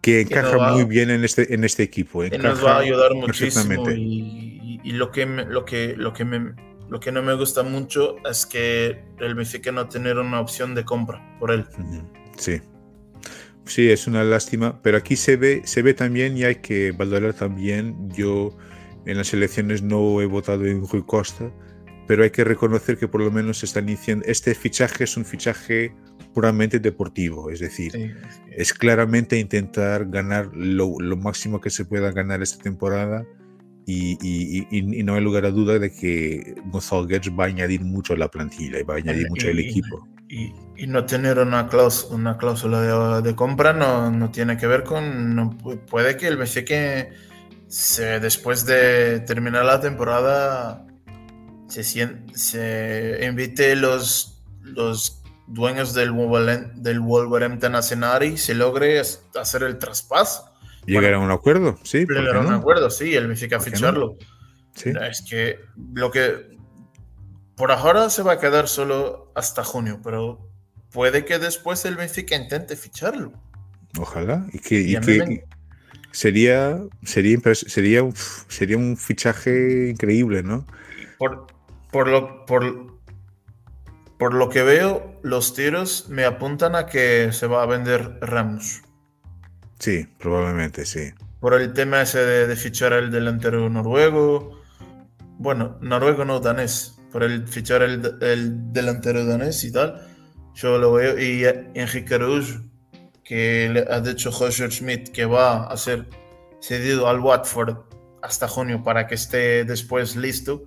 [0.00, 2.24] que encaja que va, muy bien en este, en este equipo.
[2.24, 6.54] Encaja nos va a ayudar muchísimo y, y, lo, que lo, que, lo, que me,
[6.88, 10.84] lo que no me gusta mucho es que el Benfica no tener una opción de
[10.84, 11.66] compra por él.
[12.36, 12.60] Sí.
[13.66, 17.34] Sí, es una lástima, pero aquí se ve, se ve también y hay que valorar
[17.34, 18.10] también.
[18.10, 18.56] Yo
[19.06, 21.52] en las elecciones no he votado en Rui Costa,
[22.08, 25.94] pero hay que reconocer que por lo menos están diciendo, este fichaje es un fichaje
[26.32, 28.14] puramente deportivo, es decir,
[28.50, 33.24] es, claramente intentar ganar lo, máximo que se pueda ganar esta temporada
[33.86, 34.66] y,
[35.04, 38.28] no hay lugar a duda de que Gonzalo Guedes va a añadir mucho a la
[38.28, 40.06] plantilla y va a añadir mucho al equipo.
[40.28, 40.52] Y,
[40.86, 45.34] no tener una, cláusula, una cláusula de, compra no, no, tiene que ver con...
[45.34, 45.58] No,
[45.90, 47.08] puede que el Benfica
[48.20, 50.86] después de terminar la temporada
[51.68, 55.19] se, se invite los, los
[55.50, 56.12] dueños del,
[56.76, 60.44] del Wolverhampton a cenar y se logre hacer el traspaso.
[60.86, 62.06] Llegar a un acuerdo, sí.
[62.08, 64.16] Llegar a un acuerdo, sí, el Benfica ficharlo.
[64.74, 64.92] Sí.
[65.10, 65.58] Es que
[65.94, 66.56] lo que
[67.56, 70.48] por ahora se va a quedar solo hasta junio, pero
[70.90, 73.32] puede que después el Benfica intente ficharlo.
[73.98, 74.46] Ojalá.
[74.52, 75.44] Y que,
[76.12, 78.14] sería, sería, sería, un,
[78.48, 80.64] sería un fichaje increíble, ¿no?
[81.18, 81.46] Por,
[81.90, 82.89] por, lo, por,
[84.20, 88.82] por lo que veo, los tiros me apuntan a que se va a vender Ramos.
[89.78, 91.08] Sí, probablemente sí.
[91.40, 94.60] Por el tema ese de, fichar al delantero noruego.
[95.38, 100.06] Bueno, noruego no danés por el fichar el, el, delantero danés y tal.
[100.54, 101.18] Yo lo veo.
[101.18, 102.60] Y Enrique Rouge,
[103.24, 106.06] que le ha dicho Roger Schmidt que va a ser
[106.60, 107.74] cedido al Watford
[108.20, 110.66] hasta junio para que esté después listo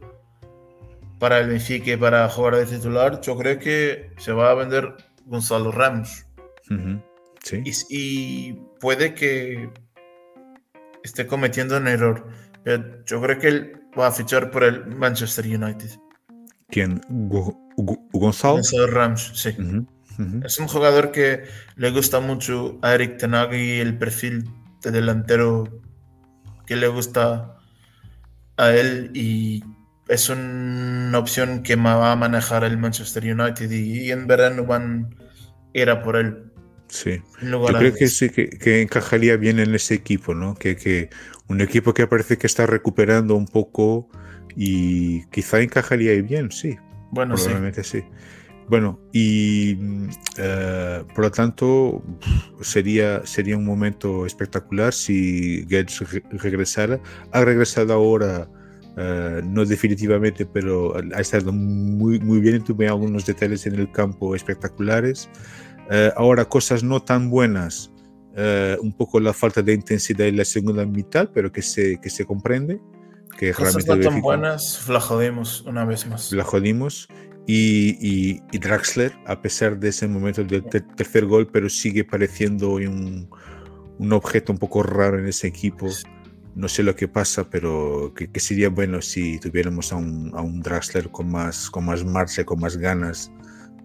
[1.23, 3.21] para el Benfica para jugar de titular.
[3.21, 4.93] Yo creo que se va a vender
[5.25, 6.25] Gonzalo Ramos.
[7.41, 7.63] sí.
[7.65, 9.69] y, puede que
[11.01, 12.27] esté cometiendo un error.
[13.05, 15.91] Yo creo que él va a fichar por el Manchester United.
[16.67, 16.99] ¿Quién?
[18.12, 18.59] ¿Gonzalo?
[18.88, 19.55] Rams, sí.
[20.43, 21.45] Es un jugador que
[21.77, 24.43] le gusta mucho a Eric Tenag y el perfil
[24.81, 25.81] de delantero
[26.67, 27.55] que le gusta
[28.57, 29.63] a él y
[30.07, 35.15] es una opción que va a manejar el Manchester United y, en verano van
[35.73, 36.51] a ir a por él.
[36.87, 40.53] Sí, yo creo que sí, que, encajaría bien en ese equipo, ¿no?
[40.53, 41.09] Que, que
[41.47, 44.09] un equipo que parece que está recuperando un poco
[44.55, 46.77] y quizá encajaría bien, sí.
[47.11, 48.03] Bueno, probablemente sí.
[48.67, 49.77] Bueno, y
[50.37, 52.03] eh, por lo tanto
[52.61, 55.99] sería, sería un momento espectacular si Gates
[56.31, 56.99] regresara.
[57.31, 58.47] Ha regresado ahora,
[58.97, 62.63] eh, no definitivamente, pero ha estado muy, muy bien.
[62.63, 65.29] Tuve algunos detalles en el campo espectaculares.
[65.89, 67.89] Eh, ahora, cosas no tan buenas,
[68.82, 72.25] un poco la falta de intensidad en la segunda mitad, pero que se, que se
[72.25, 72.82] comprende
[73.38, 76.32] que Cosas no tan buenas, la jodimos una vez más.
[76.32, 77.08] La jodimos.
[77.45, 83.29] Y, y, Draxler, a pesar de ese momento del tercer gol, pero sigue pareciendo un,
[83.99, 85.89] un, objeto un poco raro en ese equipo.
[86.55, 90.61] No sé lo que pasa, pero que, sería bueno si tuviéramos a un, a un,
[90.61, 93.31] Draxler con más, con más marcha, con más ganas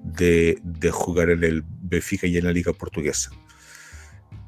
[0.03, 3.31] de, de jugar en el Benfica y en la Liga Portuguesa.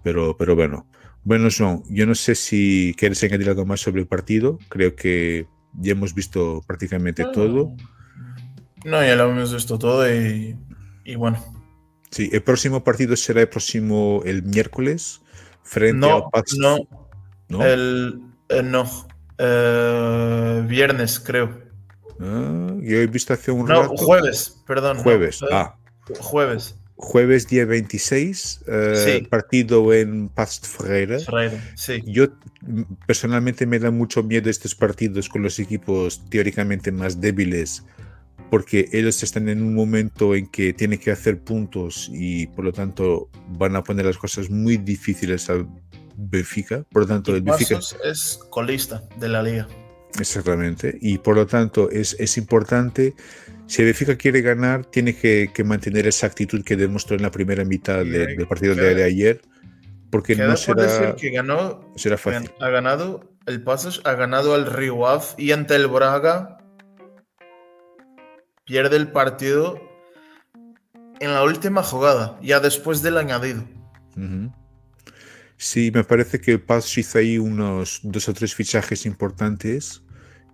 [0.02, 0.87] Pero, pero bueno,
[1.22, 4.59] bueno, John, yo no sé si quieres añadir algo más sobre el partido.
[4.68, 7.74] Creo que ya hemos visto prácticamente todo.
[8.85, 10.56] No, ya lo hemos visto todo y,
[11.16, 11.44] bueno.
[12.11, 15.20] Sí, el próximo partido será el próximo el miércoles
[15.62, 16.56] frente al Pax.
[16.59, 16.78] No,
[17.51, 18.89] no, el, eh, no.
[19.39, 21.51] Eh, viernes creo.
[22.21, 24.99] Ah, yo he visto hace un no, jueves, perdón.
[24.99, 25.77] Jueves, ah.
[26.19, 31.19] Jueves jueves día 26, eh, partido en Past Ferreira.
[31.75, 32.03] sí.
[32.07, 32.29] Yo
[33.07, 37.85] personalmente me da mucho miedo estos partidos con los equipos teóricamente más débiles,
[38.51, 42.73] porque ellos están en un momento en que tienen que hacer puntos y por lo
[42.73, 45.67] tanto van a poner las cosas muy difíciles al
[46.28, 46.85] Benfica.
[46.90, 49.66] Por lo tanto, el Benfica es colista de la liga.
[50.18, 50.98] Exactamente.
[51.00, 53.14] Y por lo tanto es, es importante,
[53.66, 57.64] si Benfica quiere ganar, tiene que, que, mantener esa actitud que demostró en la primera
[57.64, 59.40] mitad del partido de, ayer,
[60.11, 62.50] porque no será, que ganó, será fácil.
[62.61, 65.00] Ha ganado el Pasos, ha ganado al Rio
[65.38, 66.59] y ante el Braga
[68.64, 69.80] pierde el partido
[71.20, 73.64] en la última jugada, ya después del añadido.
[75.62, 80.03] Sí, me parece que el Paz hizo ahí unos dos o tres fichajes importantes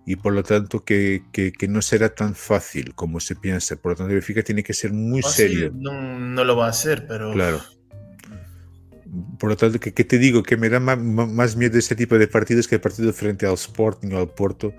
[0.05, 3.77] y por lo tanto que, que, no será tan fácil como se piensa.
[3.77, 5.71] Por lo tanto, Benfica tiene que ser muy serio.
[5.73, 7.31] No, no, lo va a hacer, pero...
[7.31, 7.61] Claro.
[9.39, 12.27] Por lo tanto, que, te digo que me da más, más, miedo ese tipo de
[12.27, 14.73] partidos que el partido frente al Sporting o al Porto,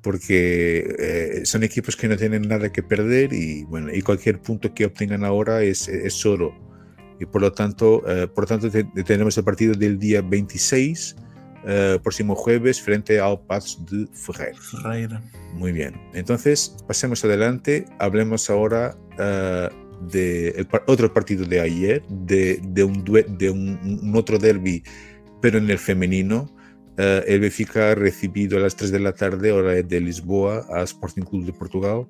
[0.00, 4.72] porque eh, son equipos que no tienen nada que perder y bueno, y cualquier punto
[4.72, 6.73] que obtengan ahora es, es oro
[7.20, 8.70] y por lo tanto, eh, por lo tanto
[9.04, 11.16] tenemos el partido del día 26
[11.66, 14.58] eh, próximo jueves frente al Paz de Ferreira.
[14.60, 15.22] Ferreira.
[15.54, 15.94] Muy bien.
[16.12, 17.86] Entonces, pasemos adelante.
[17.98, 19.68] Hablemos ahora eh,
[20.10, 24.82] de el otro partido de ayer, de, de, un, de un, otro derby,
[25.40, 26.50] pero en el femenino.
[26.96, 30.84] Uh, el Benfica ha recibido a las 3 de la tarde, hora de Lisboa, a
[30.84, 32.06] Sporting Club de Portugal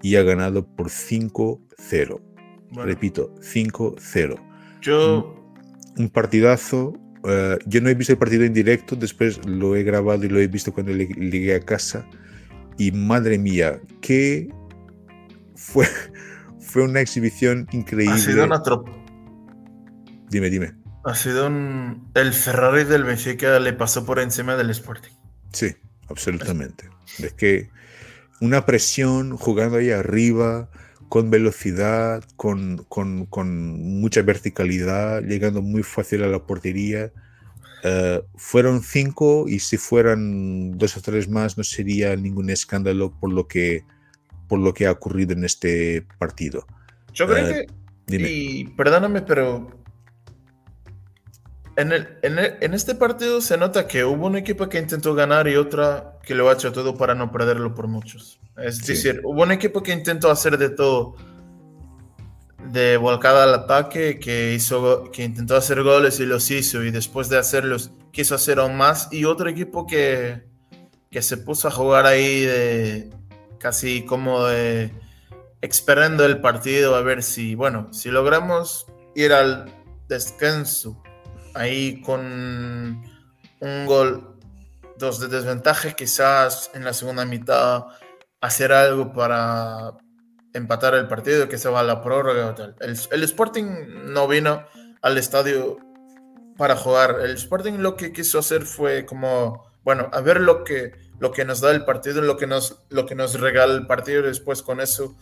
[0.00, 2.20] y ha ganado por 5-0.
[2.72, 4.36] Repito, 5-0.
[4.80, 5.36] Yo.
[5.96, 6.94] Un, un partidazo.
[7.24, 10.40] Uh, yo no he visto el partido en directo, después lo he grabado y lo
[10.40, 12.06] he visto cuando llegué a casa.
[12.78, 14.48] Y madre mía, qué
[15.54, 15.86] fue,
[16.60, 18.14] fue una exhibición increíble.
[18.14, 18.62] Ha sido una
[20.30, 20.74] Dime, dime.
[21.04, 22.10] Ha sido un...
[22.14, 25.12] El Ferrari del Benfica le pasó por encima del Sporting.
[25.52, 25.76] Sí,
[26.08, 26.88] absolutamente.
[27.18, 27.68] Es que
[28.40, 30.70] una presión jugando ahí arriba,
[31.12, 37.12] con velocidad, con, con, con mucha verticalidad, llegando muy fácil a la portería.
[37.84, 43.30] Uh, fueron cinco y si fueran dos o tres más no sería ningún escándalo por
[43.30, 43.84] lo que,
[44.48, 46.66] por lo que ha ocurrido en este partido.
[47.12, 47.66] Yo creo uh, que...
[48.06, 48.30] Dime.
[48.30, 49.81] Y perdóname, pero
[51.76, 55.56] en, el, en, este partido se nota que hubo un equipo que intentó ganar y
[55.56, 58.40] otra que lo ha hecho todo para no perderlo por muchos.
[58.56, 61.16] Es decir, hubo un equipo que intentó hacer de todo,
[62.70, 67.28] de volcada al ataque, que, hizo, que intentó hacer goles y los hizo, y después
[67.30, 70.44] de hacerlos quiso hacer aún más, y otro equipo que,
[71.10, 73.10] que se puso a jugar ahí de
[73.58, 74.92] casi como de
[75.62, 79.72] esperando el partido a ver si, bueno, si logramos ir al
[80.08, 81.00] descanso
[81.54, 83.02] ahí con
[83.60, 84.36] un gol,
[84.98, 87.84] dos de desventaja, quizás en la segunda mitad
[88.40, 89.92] hacer algo para
[90.52, 92.76] empatar el partido, que se va a la prórroga o tal.
[92.80, 93.64] El, Sporting
[94.06, 94.64] no vino
[95.00, 95.78] al estadio
[96.56, 97.20] para jugar.
[97.22, 101.44] El Sporting lo que quiso hacer fue como, bueno, a ver lo que, lo que
[101.44, 104.80] nos da el partido, lo que nos, lo que nos regala el partido, después con
[104.80, 105.16] eso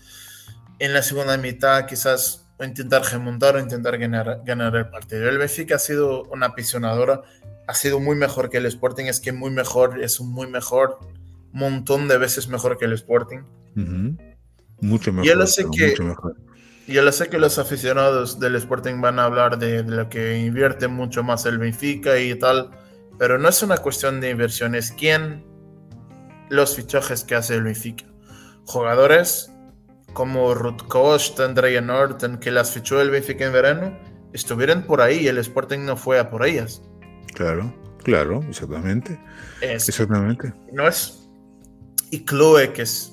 [0.79, 5.29] en la segunda mitad quizás o intentar remontar o intentar ganar, ganar el partido.
[5.29, 7.23] El Benfica ha sido una apisonadora,
[7.67, 10.99] ha sido muy mejor que el Sporting, es que muy mejor, es un muy mejor,
[11.53, 13.39] montón de veces mejor que el Sporting.
[14.81, 15.27] Mucho mejor.
[15.27, 15.95] Yo lo sé que,
[16.87, 20.39] Yo lo sé que los aficionados del Sporting van a hablar de, de, lo que
[20.39, 22.71] invierte mucho más el Benfica y tal,
[23.19, 25.47] pero no es una cuestión de inversión, es quién
[26.51, 28.05] los fichajes que hace el Benfica.
[28.67, 29.51] Jugadores
[30.13, 33.99] como Ruth Kost, Andrea Norton, que las fichó el Benfica en verano,
[34.33, 36.83] estuvieron por ahí y el Sporting no fue a por ellas.
[37.35, 39.19] Claro, claro, exactamente.
[39.61, 40.53] exactamente.
[40.73, 41.29] No es.
[42.11, 43.13] Y Chloe, que es,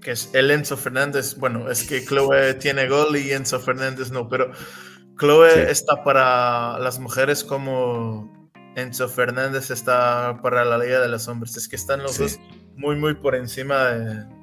[0.00, 1.36] que es el Enzo Fernández.
[1.36, 4.52] Bueno, es que Chloe tiene gol y Enzo Fernández no, pero
[5.18, 11.56] Chloe está para las mujeres como Enzo Fernández está para la Liga de los Hombres.
[11.56, 12.40] Es que están los dos
[12.76, 14.41] muy, muy por encima de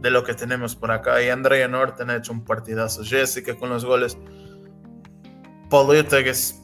[0.00, 1.22] de lo que tenemos por acá.
[1.22, 3.04] Y Andrea Norton ha hecho un partidazo.
[3.04, 4.16] Jessica con los goles.
[5.68, 6.60] Pauleta, que es.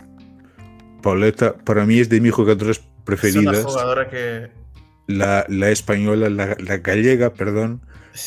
[1.03, 3.59] Pauleta, para mí es de mis jugadoras preferidas.
[3.59, 4.51] Es una jugadora que.
[5.07, 7.81] La, la española, la, la, gallega, perdón.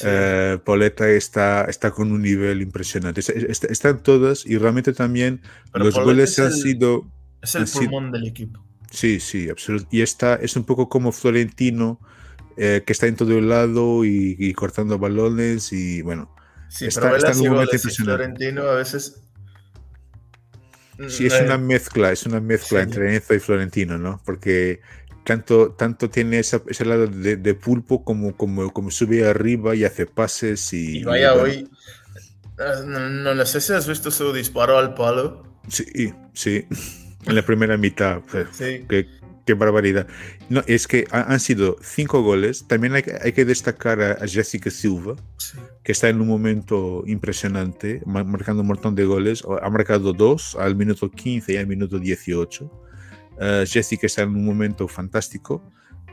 [0.04, 3.22] Eh, Pauleta está, está con un nivel impresionante.
[3.22, 5.41] están todas y realmente también
[5.74, 7.06] los goles han sido.
[7.41, 8.63] Es el pulmón del equipo.
[8.91, 9.98] Sí, sí, absolutamente.
[9.98, 12.00] Y está, es un poco como Florentino
[12.62, 16.36] eh, que está en todo el lado y, cortando balones y bueno.
[16.67, 19.22] Sí, está, está en un momento Florentino a veces...
[21.08, 24.22] Sí, es una mezcla, es una mezcla entre Enzo y Florentino, ¿no?
[24.26, 24.82] Porque
[25.24, 30.74] tanto, tanto tiene ese lado de, pulpo como, como, como sube arriba y hace pases
[30.74, 30.98] y...
[30.98, 31.69] y vaya, hoy...
[32.60, 35.45] Eh, no, no, sé si has visto su disparo al palo.
[35.69, 36.67] Sí, sí.
[37.26, 38.22] En la primera mitad.
[38.52, 38.86] Sí.
[38.89, 39.08] Que,
[39.50, 40.06] qué barbaridad.
[40.48, 42.68] No, es que han sido cinco goles.
[42.68, 45.16] También hay, hay que destacar a, Jessica Silva,
[45.84, 49.44] que está en un momento impresionante, marcando un montón de goles.
[49.64, 52.64] Ha marcado dos al minuto 15 y al minuto 18.
[52.66, 55.64] Uh, Jessica está en un momento fantástico.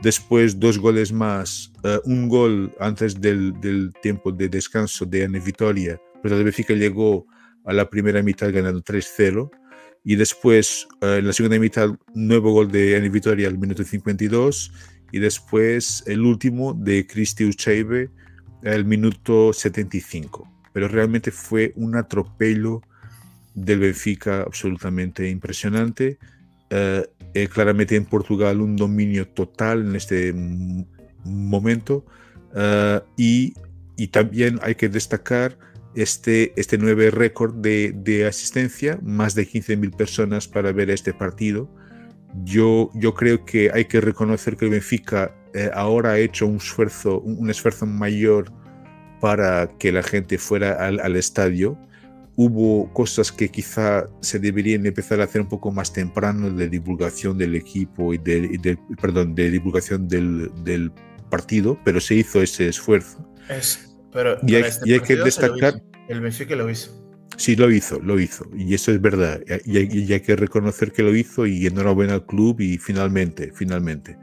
[0.01, 5.39] Después dos goles más, uh, un gol antes del, del, tiempo de descanso de Ana
[5.39, 7.27] Vitoria, pero el Benfica llegó
[7.65, 9.51] a la primera mitad ganando 3-0
[10.07, 14.71] y después uh, en la segunda mitad nuevo gol de Ani Vitoria al minuto 52
[15.11, 18.09] y después el último de Cristi Ucheibe
[18.63, 22.81] al minuto 75 pero realmente fue un atropello
[23.53, 26.19] del Benfica absolutamente impresionante.
[26.71, 27.03] Uh,
[27.33, 30.33] eh, claramente en Portugal un dominio total en este
[31.25, 32.05] momento.
[32.53, 33.55] Uh, y,
[33.97, 35.57] y también hay que destacar
[35.97, 36.77] este, este
[37.09, 41.69] récord de, asistencia, más de 15.000 personas para ver este partido.
[42.43, 46.57] yo, yo creo que hay que reconocer que el Benfica eh, ahora ha hecho un
[46.57, 48.51] esfuerzo, un, esfuerzo mayor
[49.19, 51.75] para que la gente fuera al, estadio.
[52.35, 57.39] Hubo cosas que quizá se deberían empezar a hacer un poco más temprano de divulgación
[57.39, 60.91] del equipo y de, perdón, de divulgación del, del,
[61.31, 63.17] partido, pero se hizo ese esfuerzo.
[64.17, 65.79] Pero y hay, y hay que destacar...
[66.07, 66.89] El Benfica lo hizo.
[67.35, 68.49] Sí, lo hizo, lo hizo.
[68.57, 69.41] Y eso es verdad.
[69.63, 74.17] Y hay, que reconocer que lo hizo y enhorabuena al club y finalmente, finalmente.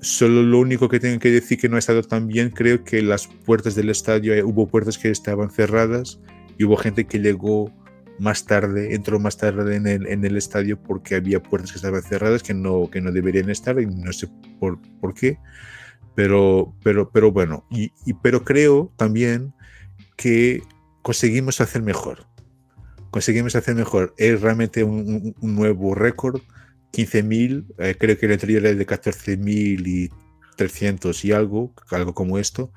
[0.00, 3.02] solo lo único que tengo que decir que no ha estado tan bien, creo que
[3.02, 6.20] las puertas del estadio, eh, hubo puertas que estaban cerradas
[6.56, 7.72] y hubo gente que llegó
[8.20, 12.02] más tarde, entró más tarde en el, en el estadio porque había puertas que estaban
[12.02, 14.28] cerradas que no, que no deberían estar y no sé
[14.60, 15.38] por, por qué.
[16.14, 19.54] Pero, pero, pero bueno, y, y pero creo también
[20.16, 20.62] que
[21.02, 22.26] conseguimos hacer mejor.
[23.10, 24.14] Conseguimos hacer mejor.
[24.16, 26.40] Es realmente un, nuevo récord.
[26.92, 32.70] 15.000, eh, creo que el anterior era de 14.300 y algo, algo como esto.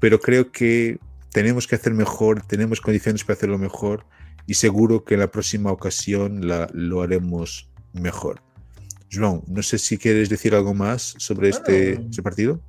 [0.00, 0.98] Pero creo que
[1.32, 4.04] tenemos que hacer mejor, tenemos condiciones para hacerlo mejor
[4.46, 8.42] y seguro que en la próxima ocasión la, lo haremos mejor.
[9.10, 12.60] João, no sé si quieres decir algo más sobre este, este partido.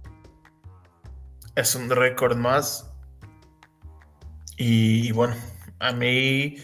[1.55, 2.95] Es un récord más
[4.57, 5.35] y, bueno,
[5.79, 6.57] a mí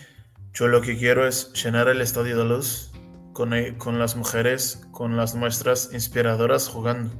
[0.53, 2.91] yo lo que quiero es llenar el estadio de luz
[3.33, 7.11] con, eh, con las mujeres, con las muestras inspiradoras jugando.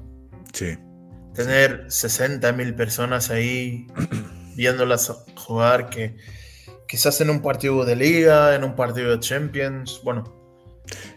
[0.53, 0.77] Sí.
[1.33, 3.87] Tener 60 mil personas ahí
[4.55, 6.15] viéndolas jugar, que
[6.87, 10.23] quizás en un partido de liga, en un partido de Champions, bueno.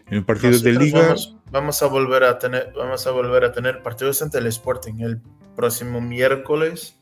[0.08, 1.14] En un partido de liga.
[1.50, 5.22] Vamos, a volver a tener, vamos a volver a tener partidos ante el Sporting el
[5.54, 6.96] próximo miércoles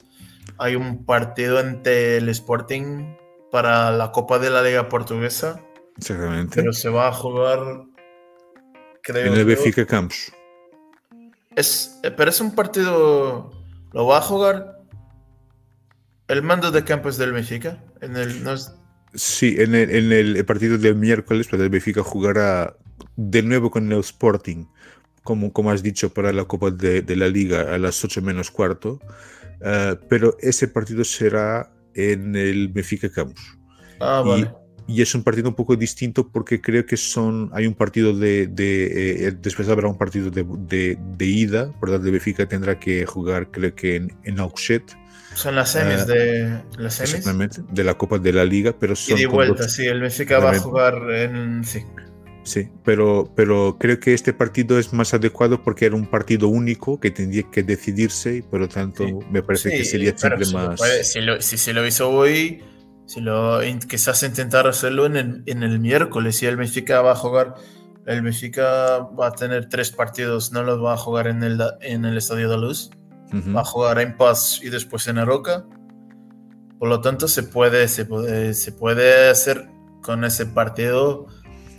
[0.58, 3.16] hay un partido entre el Sporting
[3.50, 5.60] para la Copa de la Liga Portuguesa.
[5.98, 6.56] Exactamente.
[6.56, 7.84] Pero se va a jugar,
[9.02, 9.32] creo.
[9.32, 10.32] En el Benfica Camps.
[11.54, 13.52] Es, pero es un partido.
[13.92, 14.78] Lo va a jugar
[16.28, 17.82] el mando de campos del Benfica.
[18.00, 18.42] En el,
[19.14, 22.74] Sí, en el, partido del miércoles, pues el Benfica jugará
[23.16, 24.64] de nuevo con el Sporting,
[25.22, 28.50] como, como has dicho, para la Copa de, de la Liga a las 8 menos
[28.50, 29.00] cuarto.
[29.64, 33.58] Eh, pero ese partido será en el Benfica Campus.
[34.00, 34.50] Ah, vale.
[34.88, 38.48] Y, es un partido un poco distinto porque creo que son hay un partido de,
[38.48, 43.06] de eh, después habrá un partido de, de, ida, por tanto el Benfica tendrá que
[43.06, 44.82] jugar creo que en, en Auxet.
[45.34, 47.14] Son las semis eh, de las semis.
[47.14, 50.40] Exactamente, de la Copa de la Liga, pero son y de vuelta, sí, el Benfica
[50.40, 51.84] va a jugar en sí.
[52.44, 56.98] Sí, pero, pero creo que este partido es más adecuado porque era un partido único
[56.98, 60.80] que tendría que decidirse y por lo tanto me parece que sería siempre más.
[61.40, 62.62] si, se lo hizo hoy,
[63.06, 67.16] si lo, quizás intentar hacerlo en el, en el miércoles, si el Benfica va a
[67.16, 67.54] jugar,
[68.06, 72.04] el Benfica va a tener tres partidos, no los va a jugar en el, en
[72.04, 72.90] el Estadio de Luz,
[73.54, 75.64] va a jugar en Paz y después en Aroca.
[76.78, 79.68] Por lo tanto, se puede, se puede, se puede hacer
[80.02, 81.28] con ese partido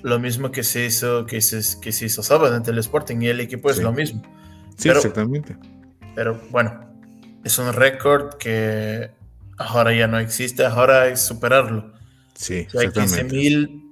[0.04, 3.30] lo mismo que se hizo, que se, que se hizo sábado ante el Sporting y
[3.30, 4.22] el equipo es lo mismo.
[4.78, 5.56] Sí, exactamente.
[6.14, 6.86] Pero bueno,
[7.44, 9.12] es un récord que
[9.58, 11.94] ahora ya no existe, ahora es superarlo.
[12.36, 13.84] Sí, hay 15.000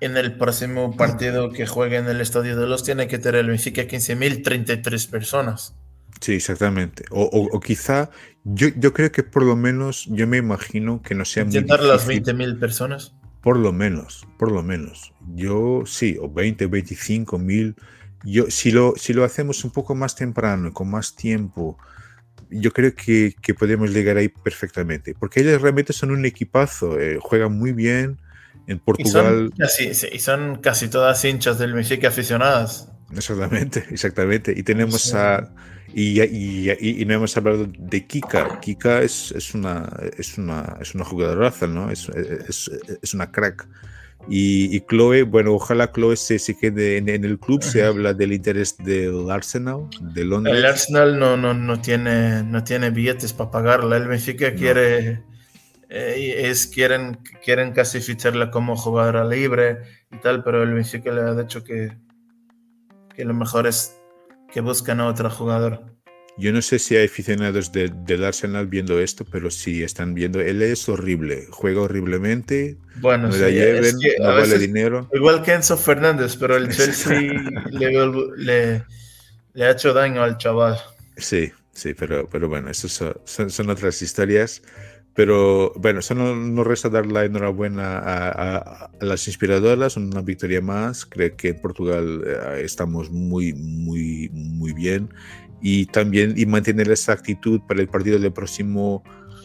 [0.00, 3.48] en el próximo partido que juegue en el Estadio de los tiene que tener el
[3.48, 5.74] Benfica 15.033 personas.
[6.20, 7.04] Sí, exactamente.
[7.10, 8.10] O, quizá,
[8.44, 12.08] yo, yo creo que por lo menos, yo me imagino que no sea Intentar las
[12.08, 13.14] 20.000 personas.
[13.42, 15.12] Por lo menos, por lo menos.
[15.34, 17.76] Yo sí, o 20, 25 mil.
[18.24, 21.78] Yo, si, lo, si lo hacemos un poco más temprano, con más tiempo,
[22.50, 25.14] yo creo que, que podemos llegar ahí perfectamente.
[25.14, 28.18] Porque ellos realmente son un equipazo, eh, juegan muy bien.
[28.66, 29.50] En Portugal.
[29.54, 32.90] Y son, casi, son casi todas hinchas del Benfica aficionadas.
[33.16, 34.52] Exactamente, exactamente.
[34.54, 35.50] Y tenemos a
[35.94, 38.60] y, y, no hemos hablado de Kika.
[38.60, 41.90] Kika es, es, una, es, una, es una jugadoraza, ¿no?
[41.90, 42.70] Es, es,
[43.02, 43.66] es una crack.
[44.28, 47.62] Y, y, Chloe, bueno, ojalá Chloe se, se quede en, el club.
[47.62, 50.56] Se habla del interés del Arsenal de Londres.
[50.56, 53.96] El Arsenal no, no, no, tiene, no tiene billetes para pagarla.
[53.96, 55.22] El Benfica quiere,
[55.88, 59.78] eh, es, quieren, quieren casi ficharla como jugadora libre
[60.12, 61.96] y tal, pero el Benfica le ha dicho que,
[63.14, 63.97] que lo mejor es
[64.52, 65.98] que buscan a otro jugador.
[66.38, 70.40] Yo no sé si hay aficionados de, del Arsenal viendo esto, pero sí están viendo.
[70.40, 72.78] Él es horrible, juega horriblemente.
[73.00, 73.40] Bueno, sí,
[74.20, 75.10] no vale dinero.
[75.12, 77.20] Igual que Enzo Fernández, pero el Chelsea
[77.72, 78.84] le,
[79.54, 80.78] le, ha hecho daño al chaval.
[81.16, 84.62] Sí, sí, pero, pero bueno, eso son, son, otras historias.
[85.18, 91.04] Pero bueno, eso no, no resta dar la enhorabuena a, las inspiradoras, una victoria más.
[91.04, 95.12] Creo que en Portugal eh, estamos muy, muy, muy bien.
[95.60, 99.02] Y también y mantener esa actitud para el partido del próximo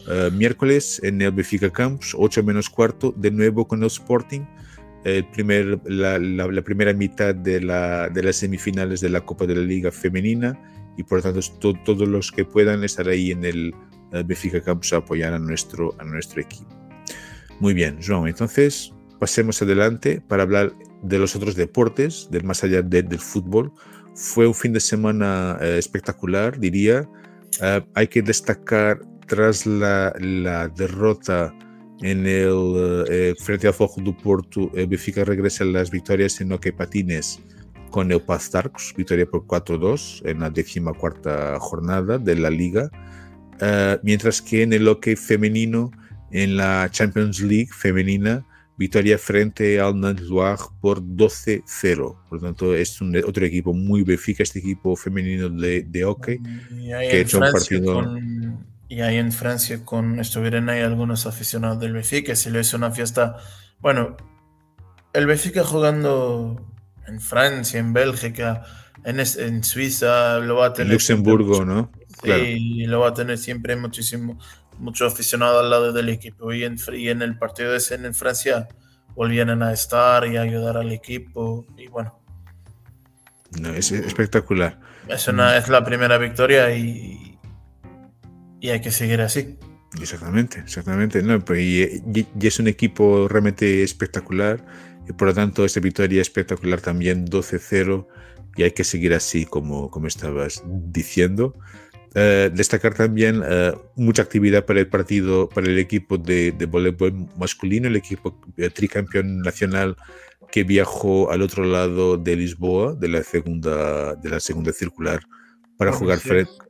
[0.08, 4.42] eh, miércoles en el Benfica Campus, 8 menos cuarto, de nuevo con el Sporting.
[5.02, 9.56] El primer, la, la, primera mitad de, la, de las semifinales de la Copa de
[9.56, 10.56] la Liga Femenina
[10.96, 13.74] y por lo tanto todos los que puedan estar ahí en el
[14.22, 16.68] Benfica Campus a apoyar a nuestro, a nuestro equipo.
[17.60, 22.82] Muy bien, João, entonces pasemos adelante para hablar de los otros deportes, del más allá
[22.82, 23.72] del fútbol.
[24.14, 27.08] Fue un fin de semana eh, espectacular, diría.
[27.60, 31.54] Eh, hay que destacar tras la, la derrota
[32.02, 36.72] en el eh, frente al Fojo do Porto, Benfica regresa a las victorias en Hockey
[36.72, 37.40] Patines
[37.90, 42.90] con el Paz Tarcos, victoria por 4-2 en la décima cuarta jornada de la liga.
[43.60, 45.90] Eh, mientras que en el hockey femenino,
[46.30, 48.44] en la Champions League femenina,
[48.76, 52.16] victoria frente al Nantes Loire por 12-0.
[52.28, 56.40] Por lo tanto, es un, otro equipo muy befica, este equipo femenino de, de hockey,
[56.70, 58.18] y que ha hecho un partido...
[58.88, 62.90] y ahí en Francia con, estuvieron ahí algunos aficionados del Benfica, se le hizo una
[62.90, 63.36] fiesta.
[63.80, 64.16] Bueno,
[65.12, 66.66] el Benfica jugando
[67.06, 68.64] en Francia, en Bélgica,
[69.04, 70.88] en, en Suiza, lo va a tener.
[70.88, 71.90] En Luxemburgo, ¿no?
[72.22, 74.38] Y lo va a tener siempre muchísimo,
[74.78, 76.52] mucho aficionado al lado del equipo.
[76.52, 78.68] Y en, en el partido ese en Francia
[79.14, 81.66] volvieron a estar y a ayudar al equipo.
[81.76, 82.20] Y bueno.
[83.74, 84.80] es espectacular.
[85.08, 87.38] Es, una, es la primera victoria y,
[88.60, 89.58] y hay que seguir así.
[90.00, 91.22] Exactamente, exactamente.
[91.22, 94.64] No, y, y, es un equipo realmente espectacular.
[95.08, 98.06] Y por lo tanto, esta victoria espectacular también, 12-0.
[98.56, 101.54] Y hay que seguir así, como, como estabas diciendo.
[102.16, 107.12] Eh, destacar también eh, mucha actividad para el partido, para el equipo de, de voleibol
[107.36, 109.96] masculino, el equipo eh, tricampeón nacional
[110.52, 115.20] que viajó al otro lado de Lisboa, de la segunda, de la segunda circular,
[115.76, 116.20] para jugar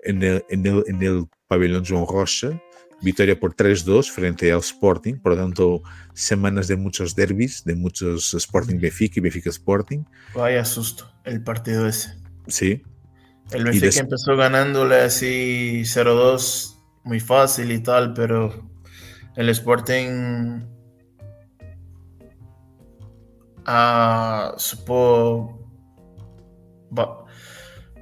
[0.04, 2.58] en el, en, el, en el pabellón João Rocha.
[3.02, 5.82] Victoria por 3-2 frente al Sporting, por lo tanto,
[6.14, 10.04] semanas de muchos derbis, de muchos Sporting Benfica y Benfica Sporting.
[10.34, 12.16] Vaya susto el partido ese.
[12.46, 12.82] Sí,
[13.50, 18.68] el Benfica empezó ganándole así 0-2, muy fácil y tal, pero
[19.36, 20.62] el Sporting
[23.66, 25.60] ah, supo,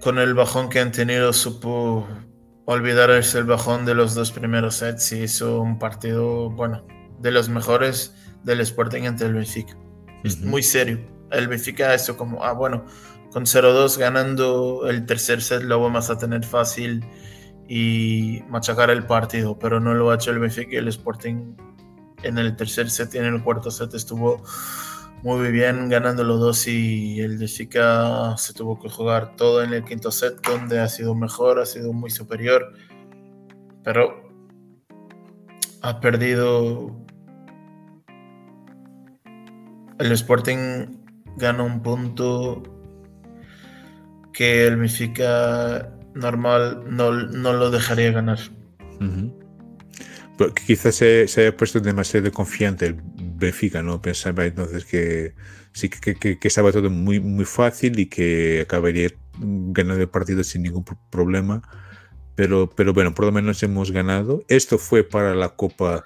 [0.01, 2.07] con el bajón que han tenido, supo
[2.73, 6.85] olvidarse el bajón de los dos primeros sets y hizo un partido, bueno,
[7.19, 9.77] de los mejores del Sporting ante el Benfica.
[10.41, 11.01] Muy serio.
[11.31, 12.85] El Benfica eso como, ah, bueno,
[13.31, 17.05] con 0-2 ganando el tercer set lo vamos a tener fácil
[17.69, 21.55] y machacar el partido, pero no lo ha hecho el Benfica y el Sporting
[22.23, 24.43] en el tercer set y en el cuarto set estuvo
[25.23, 29.85] muy bien ganando los dos y el Benfica se tuvo que jugar todo en el
[29.85, 32.73] quinto set donde ha sido mejor, ha sido muy superior,
[33.85, 34.29] pero
[35.83, 36.97] ha perdido
[39.99, 40.99] el Sporting
[41.37, 42.63] gana un punto
[44.33, 48.39] que el Benfica normal no, no lo dejaría ganar.
[50.67, 52.95] quizás se, se, haya puesto demasiado confiante el
[53.43, 54.01] Benfica, ¿no?
[54.01, 55.35] Pensaba entonces que
[55.73, 60.45] sí que, que, que, estaba todo muy, muy fácil y que acabaría ganando el partido
[60.45, 61.63] sin ningún problema.
[62.35, 64.43] Pero, pero bueno, por lo menos hemos ganado.
[64.49, 66.05] Esto fue para la Copa,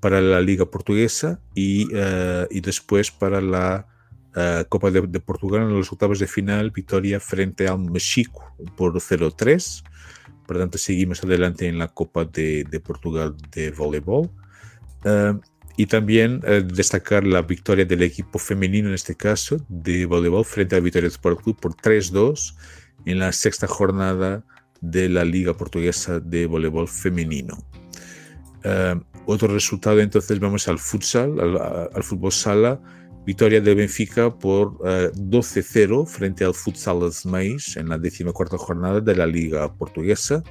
[0.00, 3.86] para la Liga Portuguesa y, uh, y después para la
[4.36, 8.92] Uh, Copa de, de, Portugal en los octavos de final, victoria frente al México por
[8.92, 9.82] 0-3.
[10.46, 14.30] Por lo tanto, seguimos adelante en la Copa de, de Portugal de voleibol.
[15.06, 15.40] Uh,
[15.76, 20.76] y también uh, destacar la victoria del equipo femenino, en este caso, de voleibol frente
[20.76, 22.54] al Vitória Sport Club por 3-2
[23.04, 24.44] en la sexta jornada
[24.80, 27.56] de la Liga Portuguesa de Voleibol Femenino.
[29.26, 31.38] otro resultado, entonces, vamos al futsal,
[31.94, 32.80] al, fútbol sala
[33.26, 39.00] Victoria de Benfica por uh, eh, 12-0 frente al Futsal Asmeis en la 14 jornada
[39.00, 40.44] de la Liga Portuguesa,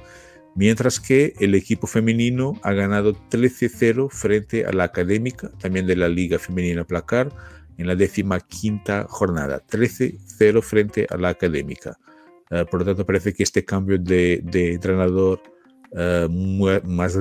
[0.56, 6.08] mientras que el equipo femenino ha ganado 13-0 frente a la Académica, también de la
[6.08, 7.30] Liga Femenina Placar,
[7.78, 11.98] en la 15 jornada, 13-0 frente a la Académica.
[12.50, 15.42] Uh, por lo tanto, parece que este cambio de, de entrenador
[15.92, 17.18] uh, más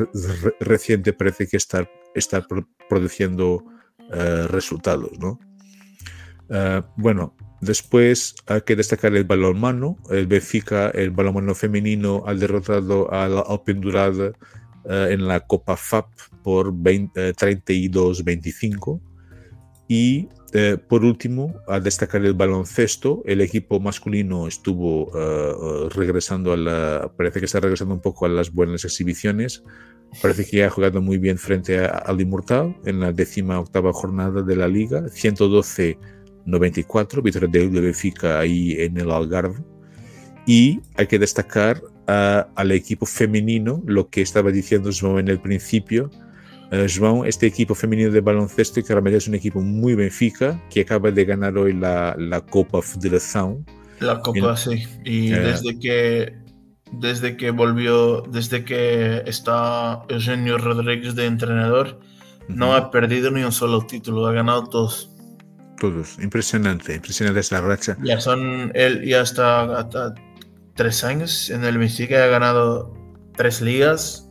[0.60, 2.46] reciente parece que está, está
[2.88, 5.40] produciendo uh, resultados, ¿no?
[6.50, 9.98] Uh, bueno, después hay que destacar el balonmano.
[10.10, 14.32] El Benfica, el balonmano femenino, ha derrotado al Alpendurada
[14.88, 16.06] en la Copa FAP
[16.44, 19.02] por 32-25
[19.88, 26.58] y eh, por último, a destacar el baloncesto, el equipo masculino estuvo uh, regresando a
[26.58, 29.64] la, parece que está regresando un poco a las buenas exhibiciones,
[30.22, 34.56] parece que ha jugado muy bien frente al Inmortal en la décima octava jornada de
[34.56, 35.10] la liga,
[36.46, 39.60] 112-94, victoria de, de Benfica ahí en el Algarve,
[40.46, 44.90] y hay que destacar uh, al equipo femenino, lo que estaba diciendo
[45.20, 46.10] en el principio,
[46.72, 50.82] Uh, João, este equipo femenino de baloncesto que realmente es un equipo muy Benfica, que
[50.82, 53.64] acaba de ganar hoy la, la Copa Federación.
[54.00, 54.84] La Copa, en, sí.
[55.04, 56.34] Y uh, desde que
[56.92, 62.56] desde que volvió, desde que está Eugenio Rodríguez de entrenador, uh -huh.
[62.56, 65.15] no ha perdido ni un solo título, ha ganado todos.
[65.80, 67.98] Todos, impresionante, impresionante es la racha.
[68.02, 70.14] Ya son, él ya está hasta
[70.74, 72.94] tres años en el Benfica, ha ganado
[73.36, 74.30] tres ligas,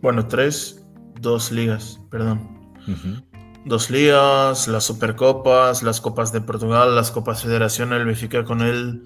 [0.00, 0.82] bueno, tres,
[1.20, 2.72] dos ligas, perdón.
[2.86, 3.24] Uh -huh.
[3.66, 9.02] Dos ligas, las Supercopas, las Copas de Portugal, las Copas Federación, el Benfica con él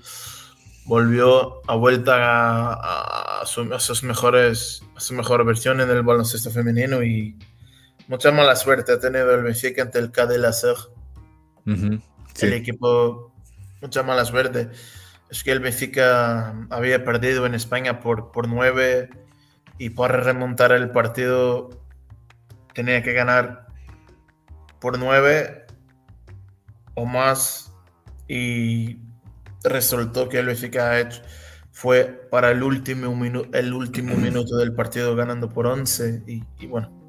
[0.84, 6.02] volvió a vuelta a, a, su, a, sus mejores, a su mejor versión en el
[6.02, 7.36] baloncesto femenino y
[8.08, 10.76] mucha mala suerte ha tenido el Benfica ante el KD Lacer.
[11.66, 12.02] Uh -huh.
[12.34, 12.46] sí.
[12.46, 13.32] El equipo,
[13.80, 14.70] mucha mala suerte.
[15.30, 19.10] Es que el Benfica había perdido en España por, por nueve
[19.78, 21.70] y para remontar el partido
[22.74, 23.66] tenía que ganar
[24.80, 25.64] por nueve
[26.94, 27.72] o más
[28.28, 28.98] y
[29.64, 31.22] resultó que el Benfica hecho
[31.72, 36.66] fue para el último, minu el último minuto del partido ganando por 11 y, y
[36.66, 37.03] bueno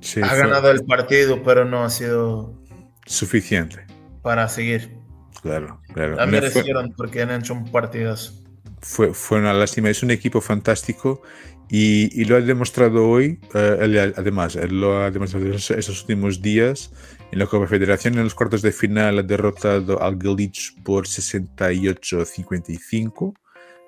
[0.00, 2.62] sí, ha ganado el partido pero no ha sido
[3.06, 3.86] suficiente
[4.22, 4.96] para seguir
[5.42, 6.16] claro, claro.
[6.16, 6.96] la merecieron fue...
[6.96, 8.46] porque han hecho un partidazo
[8.86, 9.90] fue, fue una lástima.
[9.90, 11.20] Es un equipo fantástico
[11.68, 13.82] y, y lo ha demostrado hoy, uh,
[14.16, 16.92] además, lo ha demostrado esos últimos días
[17.32, 18.14] en la Copa Federación.
[18.14, 23.34] En los cuartos de final ha derrotado al Galich por 68-55.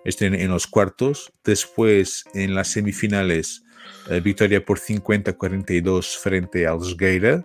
[0.04, 1.32] Este en, en, los cuartos.
[1.44, 3.64] Después, en las semifinales,
[4.10, 7.44] uh, victoria por 50-42 frente al Sgueira.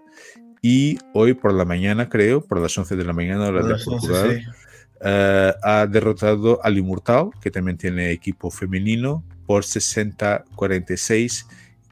[0.62, 4.26] Y hoy por la mañana, creo, por las 11 de la mañana, hora de Portugal.
[4.30, 4.46] 11, sí
[5.04, 11.46] Uh, ha derrotado al Immortal, que también tiene equipo femenino, por 60-46,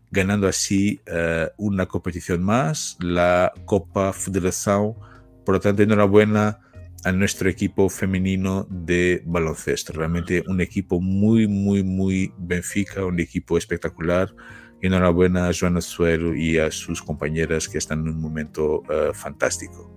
[0.10, 4.94] ganando así uh, una competición más, la Copa Federación.
[5.44, 6.60] Por lo tanto, enhorabuena
[7.04, 9.94] a nuestro equipo femenino de baloncesto.
[9.94, 14.34] Realmente un equipo muy, muy, muy Benfica, un equipo espectacular.
[14.82, 19.92] Enhorabuena a Joana Suero y a sus compañeras que están en un momento uh, fantástico.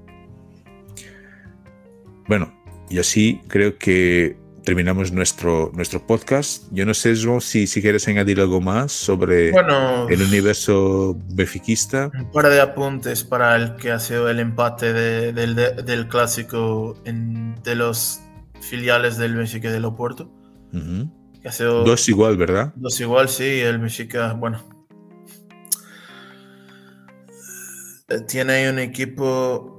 [2.27, 2.55] Bueno,
[2.89, 6.65] y así creo que terminamos nuestro, nuestro podcast.
[6.73, 12.11] Yo no sé, João, si, si quieres añadir algo más sobre bueno, el universo befiquista.
[12.19, 16.09] Un par de apuntes para el que ha sido el empate de, del, de, del
[16.09, 18.21] clásico en, de los
[18.61, 20.31] filiales del Benfica de Loporto.
[20.73, 21.11] Uh -huh.
[21.41, 22.73] que ha sido dos igual, ¿verdad?
[22.77, 23.61] Dos igual, sí.
[23.61, 24.65] El Benfica, bueno,
[28.27, 29.74] tiene un equipo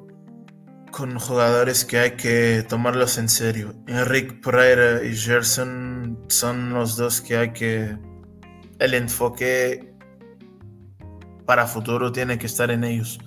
[0.95, 3.75] con jugadores que hay que tomarlos en serio.
[3.85, 7.97] Enrique Pereira y Gerson son los dos que hay que...
[8.79, 9.93] El enfoque
[11.45, 13.19] para futuro tiene que estar en ellos.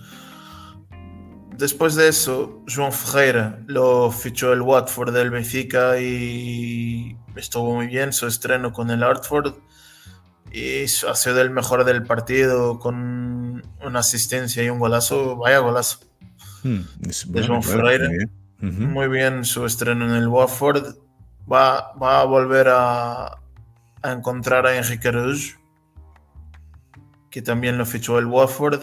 [1.58, 8.14] Después de eso, João Ferreira lo fichó el Watford del Benfica y estuvo muy bien
[8.14, 9.56] su estreno con el Hartford
[10.50, 15.36] y ha sido el mejor del partido con una asistencia y un golazo.
[15.36, 16.07] Vaya golazo.
[16.62, 18.08] Hmm, Ferreira.
[18.08, 18.30] Muy bien.
[18.60, 18.88] Uh -huh.
[18.88, 19.44] muy bien.
[19.44, 20.96] su estreno en el Watford.
[21.50, 23.26] Va, va a volver a,
[24.02, 25.56] a, encontrar a Enrique Rouge,
[27.30, 28.82] que también lo fichó el Watford.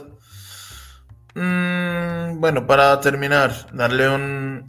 [1.35, 4.65] Mm, bueno, para terminar, darle un,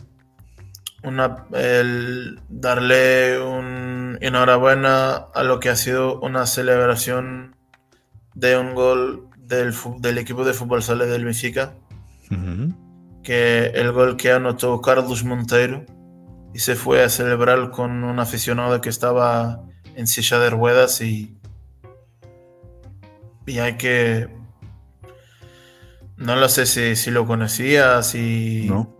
[1.05, 7.57] una, el, darle un enhorabuena a lo que ha sido una celebración
[8.35, 11.27] de un gol del, del equipo de fútbol sale del.
[11.27, 12.86] Uh -huh
[13.27, 15.85] que el gol que anotó Carlos Monteiro
[16.55, 19.65] y se fue a celebrar con un aficionado que estaba
[19.97, 21.37] en silla de ruedas y,
[23.45, 24.29] y hay que...
[26.17, 28.67] No lo sé si, si lo conocías y...
[28.69, 28.97] No,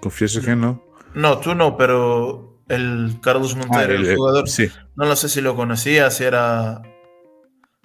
[0.00, 0.82] confieso que no.
[1.14, 4.70] No, tú no, pero el Carlos Monteiro, ah, el, el, jugador, sí.
[4.96, 6.80] no lo sé si lo conocías, si era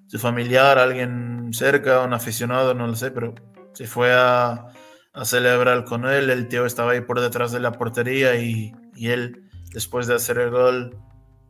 [0.07, 3.35] su familiar, alguien cerca, un aficionado, no lo sé, pero
[3.73, 4.67] se fue a,
[5.13, 6.29] a celebrar con él.
[6.29, 10.37] El tío estaba ahí por detrás de la portería y, y, él, después de hacer
[10.37, 10.97] el gol,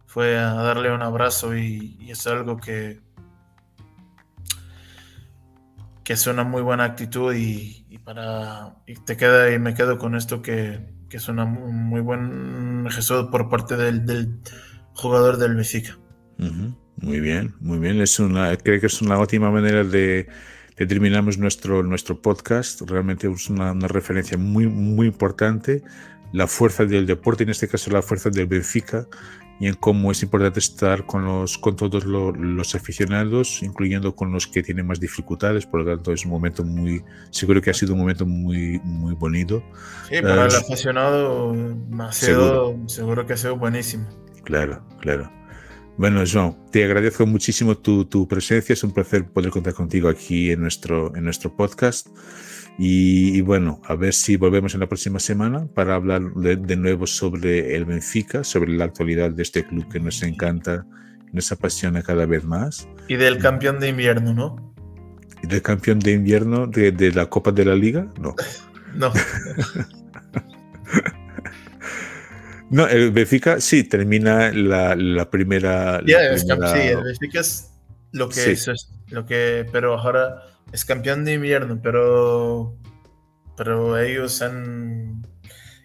[0.05, 2.99] fue a darle un abrazo y, es algo que,
[6.03, 10.41] que es una muy buena actitud y, para te queda y me quedo con esto
[10.41, 14.39] que, que es una muy buen gesto por parte del,
[14.93, 15.97] jugador del Benfica.
[16.97, 18.01] Muy bien, muy bien.
[18.01, 20.28] Es una, creo que es una óptima manera de,
[20.78, 22.82] de terminar nuestro, nuestro podcast.
[22.82, 25.84] Realmente es una, una, referencia muy, muy importante.
[26.32, 29.07] La fuerza del deporte, en este caso la fuerza del Benfica,
[29.61, 34.47] y en cómo es importante estar con, los, con todos los, aficionados, incluyendo con los
[34.47, 35.67] que tienen más dificultades.
[35.67, 39.13] Por lo tanto, es un momento muy, seguro que ha sido un momento muy, muy
[39.13, 39.63] bonito.
[40.09, 41.55] Sí, para el aficionado
[41.99, 43.28] ha sido, seguro.
[43.28, 44.07] que ha sido buenísimo.
[44.43, 45.32] Claro, claro.
[46.02, 48.74] Bueno, Joan, te agradezco muchísimo tu, tu, presencia.
[48.74, 52.08] Es un placer poder contar contigo aquí en nuestro, en nuestro podcast.
[52.80, 57.76] Y, bueno, a ver si volvemos en la próxima semana para hablar de, nuevo sobre
[57.76, 60.88] el Benfica, sobre la actualidad de este club que nos encanta,
[61.34, 62.88] nos apasiona cada vez más.
[63.08, 64.74] Y del campeón de invierno, ¿no?
[65.43, 68.08] ¿Y del campeón de invierno de, de la Copa de la Liga?
[68.20, 68.34] No.
[68.95, 69.14] no.
[72.72, 76.01] no, el Benfica sí termina la, la primera.
[76.05, 77.72] sí, el Benfica es
[78.11, 82.78] lo que es, lo que, pero ahora es campeón de invierno, pero,
[83.57, 85.22] pero ellos han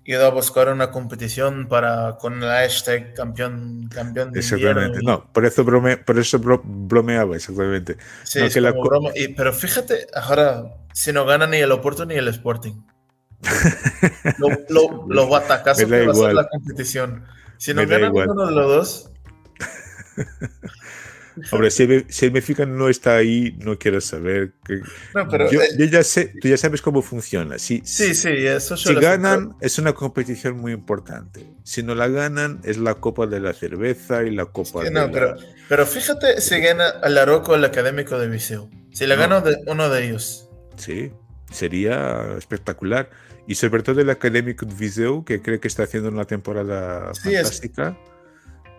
[0.05, 5.01] ido a buscar una competición para con la hashtag campeón, campeón de exactamente.
[5.03, 7.97] No, por eso, brome, por eso bromeaba, exactamente.
[8.22, 9.11] Sí, es como broma.
[9.37, 12.74] pero fíjate, ahora, si no gana ni el Oporto ni el Sporting.
[14.39, 17.24] Lo, lo, lo va a atacar va a ser la competición.
[17.59, 19.11] Si no gana uno de los dos.
[21.53, 24.55] Hombre, si el, Benfica no está ahí, no quiero saber.
[24.64, 24.80] Que...
[25.14, 27.59] No, pero, yo, eh, ya sé, tú ya sabes cómo funciona.
[27.59, 31.47] Si, sí, sí, eso Si ganan, es una competición muy importante.
[31.62, 35.11] Si no la ganan, es la Copa de la Cerveza y la Copa de no,
[35.11, 35.37] pero,
[35.68, 38.70] pero fíjate si gana el Aroco el Académico de Viseo.
[38.93, 40.49] Si le gana uno de ellos.
[40.76, 41.12] Sí,
[41.51, 43.11] sería espectacular.
[43.47, 47.97] Y sobre todo el Académico de Viseu, que creo que está haciendo una temporada fantástica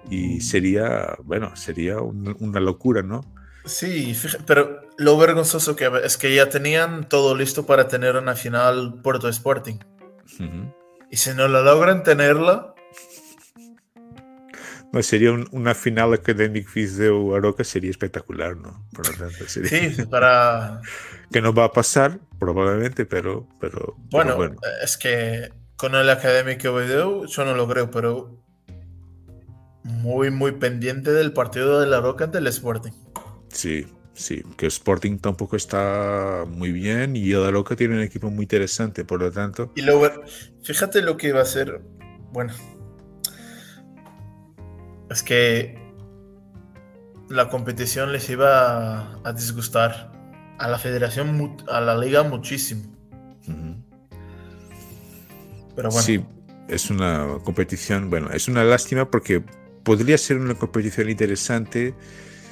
[0.09, 3.21] y sería, bueno, sería una locura, ¿no?
[3.65, 4.15] Sí,
[4.45, 9.27] pero lo vergonzoso que es que ya tenían todo listo para tener una final Puerto
[9.29, 9.79] Sporting.
[11.09, 12.73] Y si no lo logran tenerla...
[14.93, 18.87] No, sería una final Academic Viseu Aroca, sería espectacular, ¿no?
[18.93, 19.91] Por lo tanto, sería...
[19.91, 20.81] Sí, para...
[21.31, 23.47] que no va a pasar, probablemente, pero...
[23.59, 28.43] pero bueno, es que con el Academic Viseu yo no lo creo, pero
[29.83, 32.91] muy, muy pendiente del partido de la Roca ante el Sporting.
[33.49, 38.43] Sí, sí, que Sporting tampoco está muy bien y la Roca tiene un equipo muy
[38.43, 39.71] interesante, por lo tanto.
[39.75, 40.09] Y luego,
[40.63, 41.81] fíjate lo que va a ser.
[42.31, 42.53] Bueno,
[45.09, 45.77] es que
[47.29, 50.11] la competición les iba a, disgustar
[50.57, 52.83] a la federación, a la liga muchísimo.
[55.75, 56.01] Pero bueno.
[56.01, 56.25] Sí,
[56.67, 59.43] es una competición, bueno, es una lástima porque
[59.83, 61.93] podría ser una competición interesante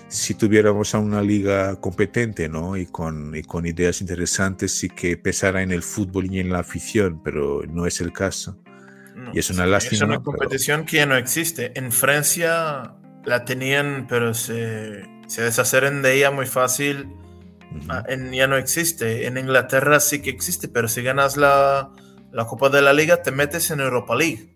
[0.08, 2.78] si tuviéramos a una liga competente, ¿no?
[2.78, 6.60] Y con, y con ideas interesantes y que pesara en el fútbol y en la
[6.60, 8.58] afición, pero no es el caso.
[9.34, 9.96] Y es una lástima.
[9.96, 11.72] Es una competición que ya no existe.
[11.76, 12.94] En Francia
[13.26, 17.08] la tenían, pero se, se deshacen de ella muy fácil.
[17.90, 19.28] Ah, en, ya no existe.
[19.28, 21.92] En Inglaterra sí que existe, pero si ganas la,
[22.32, 24.54] la Copa de la Liga, te metes en Europa League.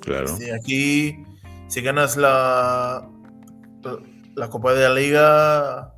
[0.00, 0.36] Claro.
[0.40, 1.24] Y aquí
[1.68, 3.08] si ganas la,
[4.34, 5.94] la Copa de la Liga,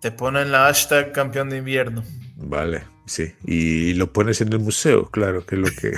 [0.00, 2.02] te ponen la hashtag campeón de invierno.
[2.36, 3.32] Vale, sí.
[3.44, 5.96] Y lo pones en el museo, claro, que es lo que.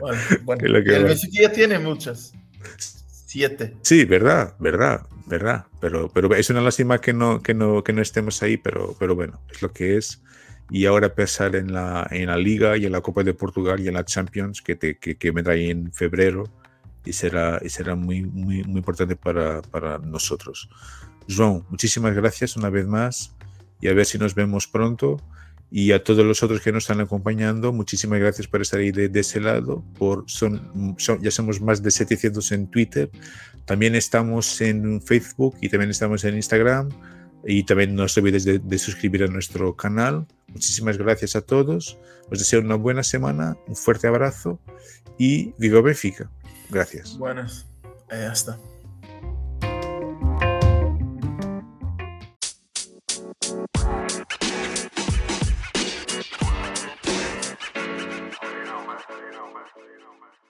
[0.44, 2.32] bueno, el ya tiene muchas.
[2.78, 3.76] Siete.
[3.82, 5.66] Sí, verdad, verdad, verdad.
[5.80, 9.14] Pero, pero es una lástima que no, que no, que no estemos ahí, pero, pero
[9.14, 10.20] bueno, es lo que es.
[10.70, 13.88] Y ahora pensar en la, en la Liga y en la Copa de Portugal y
[13.88, 16.44] en la Champions, que, te, que, que vendrá ahí en febrero
[17.04, 20.68] y será, y será muy, muy, muy importante para, para nosotros.
[21.28, 23.33] João, muchísimas gracias una vez más
[23.84, 25.18] y a ver si nos vemos pronto.
[25.70, 29.10] Y a todos los otros que nos están acompañando, muchísimas gracias por estar ahí de,
[29.20, 29.84] ese lado.
[29.98, 33.10] Por, son, ya somos más de 700 en Twitter.
[33.66, 36.88] También estamos en Facebook y también estamos en Instagram.
[37.44, 40.26] Y también no os olvides de, de suscribir a nuestro canal.
[40.48, 41.98] Muchísimas gracias a todos.
[42.30, 44.58] Os deseo una buena semana, un fuerte abrazo
[45.18, 46.30] y viva Benfica.
[46.70, 47.18] Gracias.
[47.18, 47.66] Buenas.
[48.10, 48.58] Eh, hasta.
[59.64, 60.43] Latino, man.